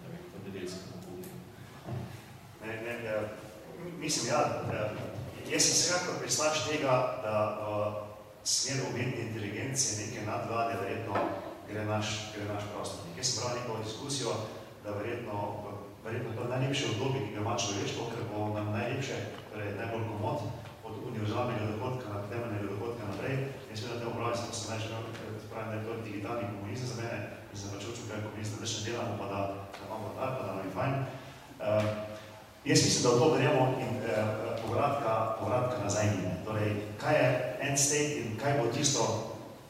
[0.00, 1.34] ne vem, v nedelskem okolju.
[3.04, 3.20] Ja,
[4.00, 4.40] mislim, ja,
[5.52, 6.94] jaz sem vsekakor prislaš tega,
[7.24, 7.72] da v
[8.44, 11.14] smer umetne inteligencije neke nadvlade verjetno
[11.68, 13.00] gre naš, gre naš prostor.
[13.16, 14.32] Jaz sem prav neko diskusijo,
[14.84, 15.36] da verjetno,
[16.04, 19.16] verjetno to najlepše obdobje, ki ga ima človeštvo, ker bo nam najlepše,
[19.52, 20.38] torej najbolj komod
[20.84, 23.36] od univerzalnega dohodka na temeljnega dohodka naprej.
[23.74, 25.04] Sem na tem upravljal, sem se najželel,
[25.50, 27.18] pravim, da je to digitalni komunizem za mene,
[27.52, 29.40] in sem pač učil, kaj komunizem, da še delamo, pa da,
[29.76, 30.94] da imamo tak, pa da nam je fajn.
[31.64, 32.13] Uh,
[32.64, 36.32] jaz mislim, da v to verjamo in uh, povratka, povratka nazaj njime.
[36.44, 39.02] Torej, kaj je end state in kaj bo tisto,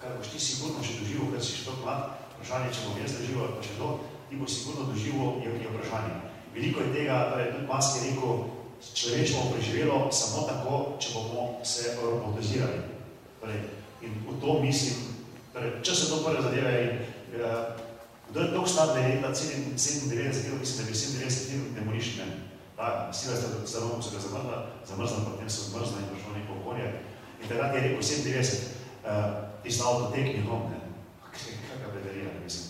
[0.00, 2.00] kar boš ti sigurno še doživel, ker si še toliko mlad,
[2.34, 3.88] vprašanje, če bom jaz doživel, pa če to,
[4.28, 6.14] ti bo sigurno doživel, je, je vprašanje.
[6.54, 8.44] Veliko je tega, torej tudi Mask je rekel,
[8.84, 12.80] človeštvo bo preživelo samo tako, če bomo se robotizirali.
[13.42, 13.60] Torej,
[14.06, 15.18] in v to mislim,
[15.52, 17.74] torej, če se to prve zadeve in uh,
[18.30, 22.53] kdo je toliko star, da je leta 97, mislim, da je 97 demoliš meni.
[22.76, 26.86] Ta sila sta zelo, so ga zamrzla, zamrzla, potem so zmrzla in prišlo neko okolje.
[27.42, 29.10] In takrat je rekel 97, uh,
[29.62, 30.78] tisto avto tekni hom, ne,
[31.70, 32.64] kakva bedarija, mislim.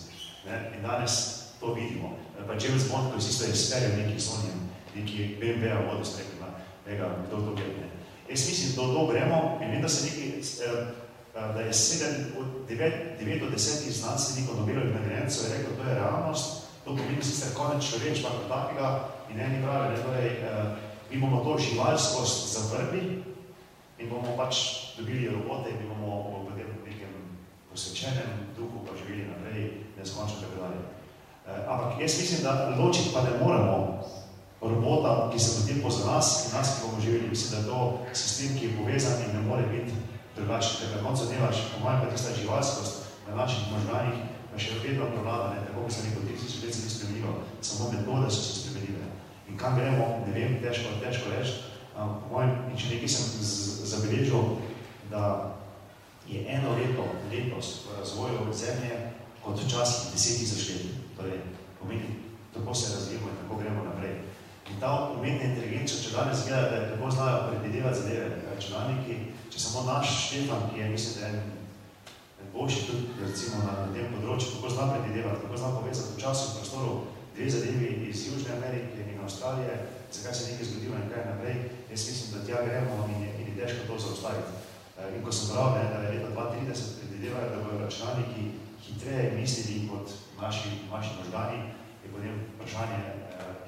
[0.45, 0.71] Ne?
[0.77, 2.17] In danes to vidimo.
[2.47, 4.59] Pa James Bond, ko si isto izperil neki Sonjem,
[4.95, 6.53] neki BMW-a vodu strekla,
[6.85, 7.89] tega, kdo to gleda.
[8.29, 10.33] Jaz mislim, da to gremo in vem, da se neki,
[11.33, 12.05] da je 7,
[12.69, 17.53] 9, 9 od 10 znanstvenikov Nobelovih nagrajencev je rekel, to je realnost, to pomeni sicer
[17.53, 20.77] konec človeštva kot takega, in eni pravi, ne, torej, uh,
[21.11, 23.23] mi bomo to živalskost zavrli
[23.99, 24.55] in bomo pač
[24.97, 27.11] dobili robote in bomo v nekem
[27.71, 30.81] posvečenem duhu pa živeli naprej, neskončno tako dalje.
[30.81, 34.01] Uh, ampak jaz mislim, da ločiti pa ne moramo
[34.61, 37.65] robota, ki se potem po za nas in nas, ki bomo živeli, mislim, da je
[37.69, 37.79] to
[38.13, 39.93] sistem, ki je povezan in ne more biti
[40.35, 40.79] drugačen.
[40.79, 42.93] Ker na koncu dneva, po mojem pa tista živalskost
[43.27, 44.17] na naših možganih,
[44.51, 47.91] pa še vedno prevlada, ne, tako bi se neko tisoč let se ni spremenilo, samo
[47.91, 49.04] metode so se spremenile.
[49.55, 51.53] In kam gremo, ne vem, težko, težko reči.
[51.95, 53.45] Um, po mojem, in če nekaj sem
[53.87, 54.57] zabeležil,
[55.07, 55.21] da
[56.27, 58.97] je eno leto letos v razvoju zemlje
[59.39, 60.99] kot včasih deset tisoč let.
[61.15, 61.39] Torej,
[61.79, 62.17] pomeni,
[62.51, 64.17] tako se razvijamo in tako gremo naprej.
[64.73, 69.19] In ta umetna inteligencija, če danes gleda, da je tako znajo predvidevati zadeve, računalniki,
[69.55, 71.33] če samo naš Štefan, ki je, mislim, da je
[72.43, 76.49] en boljši tudi, recimo, na tem področju, kako zna predvidevati, kako zna povezati v času
[76.51, 76.97] in prostoru
[77.35, 79.73] dve zadevi iz Južne Amerike in Avstralije,
[80.11, 81.55] zakaj se nekaj zgodilo in kaj naprej,
[81.91, 84.51] jaz mislim, da tja gremo in je, in je težko to zaustaviti.
[85.15, 88.43] In ko sem prav, ne, da je leta 2030 predvidevajo, da bojo računalniki
[88.85, 90.07] hitreje mislili kot
[90.41, 91.59] naši, naši možgani,
[92.03, 92.99] je potem vprašanje,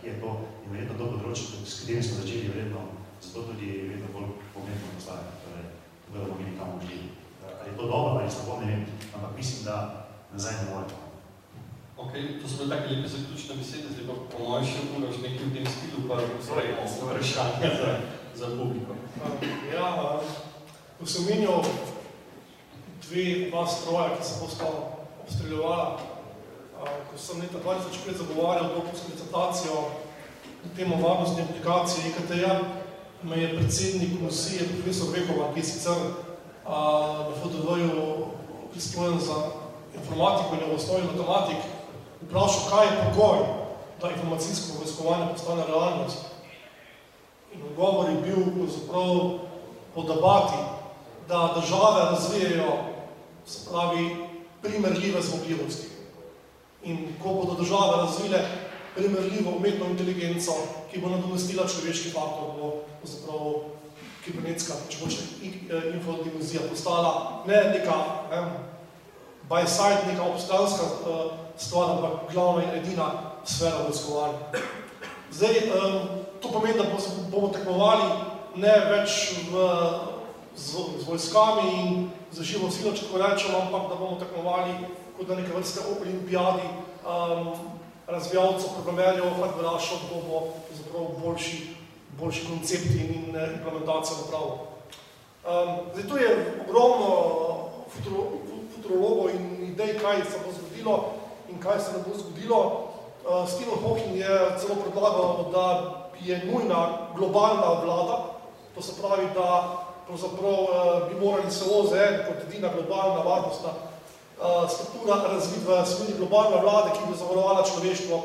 [0.02, 0.32] kje je to
[0.64, 2.82] in verjetno to področje, s katerim smo začeli verjetno,
[3.22, 5.68] zato tudi je vedno bolj pomembno postaviti, torej,
[6.14, 7.10] da bomo imeli kam užili.
[7.60, 9.76] Ali je to dobro, ali slabo, ne vem, ampak mislim, da
[10.32, 11.07] nazaj ne moremo.
[11.98, 15.46] Ok, to so bile take lepe zaključne besede, zdaj pa po mojem še uraš nekaj
[15.48, 17.94] v tem stilu, pa vsega vprašanja za,
[18.38, 18.94] za publiko.
[19.74, 19.88] Ja,
[21.00, 21.66] ko sem menil
[23.02, 24.70] dve, dva stroja, ki se bosta
[25.24, 25.98] obstreljevala,
[27.10, 29.80] ko sem leta 2005 zagovarjal doktorsko disertacijo
[30.62, 32.60] na temo varnostne aplikacije IKT-ja,
[33.24, 35.98] me je predsednik komisije, profesor Vekova, ki je sicer
[36.68, 38.06] na FDV-ju
[38.72, 39.42] pristojen za
[39.98, 41.58] informatiko in osnovi matematik,
[42.22, 43.40] vprašal, kaj je pogoj,
[44.02, 46.18] da informacijsko povezkovanje postane realnost.
[47.54, 49.40] In odgovor je bil pravzaprav
[49.96, 50.60] po debati,
[51.28, 52.72] da države razvijajo,
[53.46, 54.16] se pravi,
[54.62, 55.88] primerljive zmogljivosti.
[56.84, 58.40] In ko bodo države razvile
[58.96, 60.52] primerljivo umetno inteligenco,
[60.92, 63.54] ki bo nadomestila človeški faktor, bo pravzaprav
[64.26, 65.18] kibernetska, če boče
[65.94, 67.98] infodimenzija postala ne neka
[68.32, 68.42] ne,
[69.50, 73.12] by side, neka obstanska uh, stvar, ampak glavna in edina
[73.46, 74.38] sfera vojskovanja.
[75.32, 76.08] Zdaj, um,
[76.42, 76.84] to pomeni, da
[77.32, 78.04] bomo tekmovali
[78.56, 79.68] ne več v,
[80.56, 84.74] z, z vojskami in za živo silo, če tako rečemo, ampak da bomo tekmovali
[85.18, 86.68] kot na neke vrste olimpijadi
[87.08, 87.54] um,
[88.08, 90.42] razvijalcev, programerjev, hardverašov, kdo bo
[90.74, 91.58] zapravo boljši,
[92.20, 94.68] boljši koncepti in implementacija napravo.
[95.48, 96.30] Um, zdaj, tu je
[96.68, 97.12] ogromno
[97.90, 98.24] futuro,
[98.78, 100.96] futurologov in idej, kaj se bo zgodilo,
[101.50, 102.62] in kaj se ne bo zgodilo.
[103.28, 105.66] Uh, Stephen Hawking je celo predlagal, da
[106.22, 108.18] je nujna globalna vlada,
[108.76, 110.70] to se pravi, da pravzaprav uh,
[111.10, 116.90] bi morali se OZN kot edina globalna varnostna uh, struktura razviti v smeri globalne vlade,
[116.94, 118.22] ki bi zavarovala človeštvo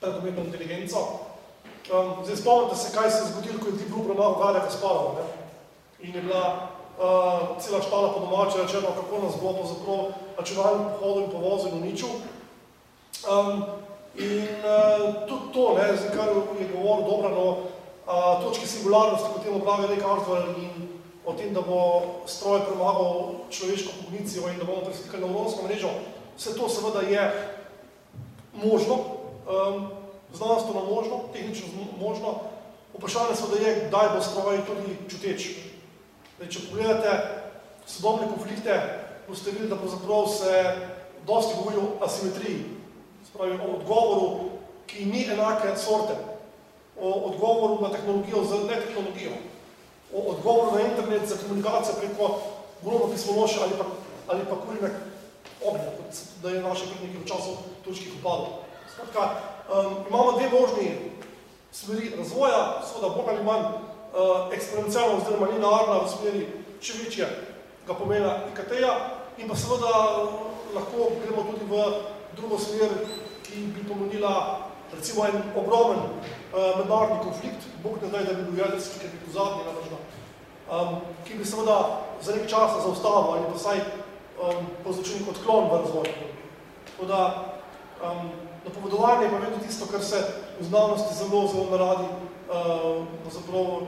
[0.00, 0.98] pred umetno inteligenco.
[1.92, 5.12] Um, zdaj spomnite se, kaj se je zgodilo, ko je Deep Blue premagal Garja Kasparova.
[5.20, 5.26] Ne?
[6.08, 6.68] In je bila
[7.00, 9.98] uh, cela štala po domače rečeno, kako nas bo pravzaprav
[10.38, 12.08] računalnim pohodom in povozil in uničil.
[13.24, 13.64] Um,
[14.16, 16.28] in uh, tudi to, ne, zdaj, kar
[16.60, 20.88] je govoril Dobrano, uh, točke singularnosti, kot temu pravi Ray Kurzweil in
[21.24, 25.88] o tem, da bo stroj premagal človeško kognicijo in da bomo preslikali neuronsko mrežo,
[26.36, 27.24] vse to seveda je
[28.52, 29.88] možno, um,
[30.32, 31.68] znanstveno možno, tehnično
[32.00, 32.34] možno.
[32.94, 35.69] Vprašanje seveda je, kdaj bo stroj tudi čuteč.
[36.40, 37.10] Zdaj, če pogledate
[37.84, 38.74] sodobne konflikte,
[39.26, 40.52] boste videli, da pravzaprav se
[41.28, 42.62] dosti govori o asimetriji,
[43.28, 44.28] spravi o odgovoru,
[44.88, 46.16] ki ni enake sorte,
[46.96, 49.34] o odgovoru na tehnologijo z netehnologijo,
[50.14, 52.30] o odgovoru na internet za komunikacijo preko
[52.80, 53.84] grobo pismonoše ali pa,
[54.32, 54.94] ali pa kurine
[55.60, 58.64] ognja, kot da je naše predniki v času točkih upadov.
[58.94, 59.28] Skratka,
[59.68, 60.88] um, imamo dve možni
[61.72, 66.46] smeri razvoja, seveda bolj ali manj uh, eksponencialno oziroma linearna v smeri
[66.80, 67.28] še večje
[67.86, 68.92] ga pomena IKT-ja
[69.38, 69.92] in pa seveda
[70.74, 71.84] lahko gremo tudi v
[72.36, 72.90] drugo smer,
[73.42, 78.58] ki bi pomenila recimo en ogromen uh, mednarodni konflikt, Bog ne daj, da bi bil
[78.64, 79.98] jedrski, ker bi pozadnji navržno,
[80.70, 81.78] um, ki bi seveda
[82.22, 86.30] za nek časa zaustavil ali pa vsaj um, povzročil nek odklon v razvoju.
[86.90, 87.20] Tako da
[88.02, 88.30] um,
[88.64, 90.20] napovedovanje pa vedno tisto, kar se
[90.60, 92.08] v znanosti zelo, zelo naradi,
[92.50, 93.86] uh, zapravo,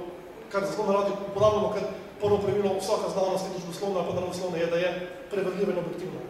[0.52, 1.82] kar zelo naradi uporabljamo, ker
[2.20, 4.90] prvo pravilo vsaka znanost in družboslovna pa naravoslovna je, da je
[5.30, 6.20] preverljiva in objektivna.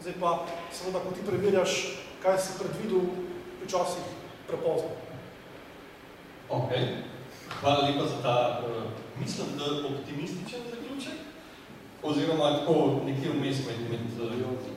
[0.00, 0.30] Zdaj pa,
[0.72, 1.74] seveda, ko ti preverjaš,
[2.22, 3.06] kaj si predvidel,
[3.64, 4.06] včasih
[4.48, 4.90] prepozno.
[6.50, 6.70] Ok,
[7.60, 8.82] hvala lepa za ta, uh,
[9.20, 10.60] mislim, da optimističen
[12.06, 14.30] oziroma tako nekje vmes med, med uh,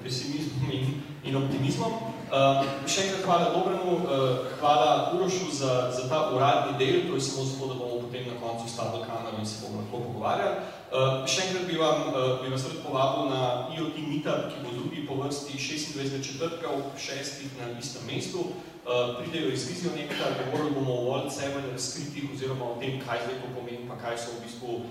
[0.03, 1.93] pesimizmom in, in optimizmom.
[2.29, 7.25] Uh, še enkrat hvala Dobremu, uh, hvala Urošu za, za ta uradni del, to je
[7.25, 10.61] samo zato, da bomo potem na koncu stavili kamero in se bomo lahko pogovarjali.
[10.89, 13.41] Uh, še enkrat bi, vam, uh, bi vas rad povabil na
[13.73, 16.21] IoT Meetup, ki bo drugi po vrsti 26.
[16.25, 18.45] četrtka v šestih na istem mestu.
[18.89, 23.41] Uh, pridejo iz Vizionekta, govorili bomo o World 7 razkritih oziroma o tem, kaj zdaj
[23.41, 24.81] to pomeni, pa kaj so v bistvu,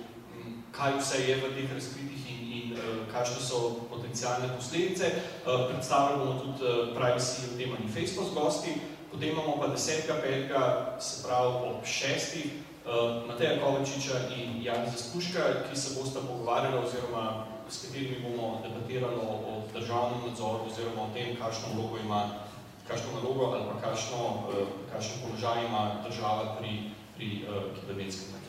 [0.72, 2.80] kaj vse je v teh razkritih in, in uh,
[3.12, 3.58] kakšne so
[3.90, 5.10] potencijalne posledice.
[5.44, 8.72] Predstavljali bomo tudi uh, privacy v tem manifesto z gosti.
[9.10, 10.04] Potem imamo pa 10.
[10.22, 10.60] petka,
[11.00, 12.46] se pravi ob šestih,
[12.84, 19.16] uh, Mateja Kovačiča in Jani Zaspuška, ki se bosta pogovarjali oziroma s katerimi bomo debatirali
[19.16, 22.48] o državnem nadzoru oziroma o tem, kakšno vlogo ima
[22.88, 24.48] kakšno nalogo ali pa kakšno,
[24.92, 27.44] kakšen položaj ima država pri, pri
[27.76, 28.47] kibernetskem nadzoru.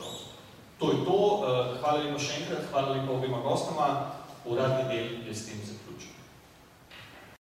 [0.80, 1.12] To je to.
[1.12, 3.90] Uh, hvala lepa še enkrat, hvala lepa obima gostoma.
[4.48, 5.79] Uradni del je s tem zaključen.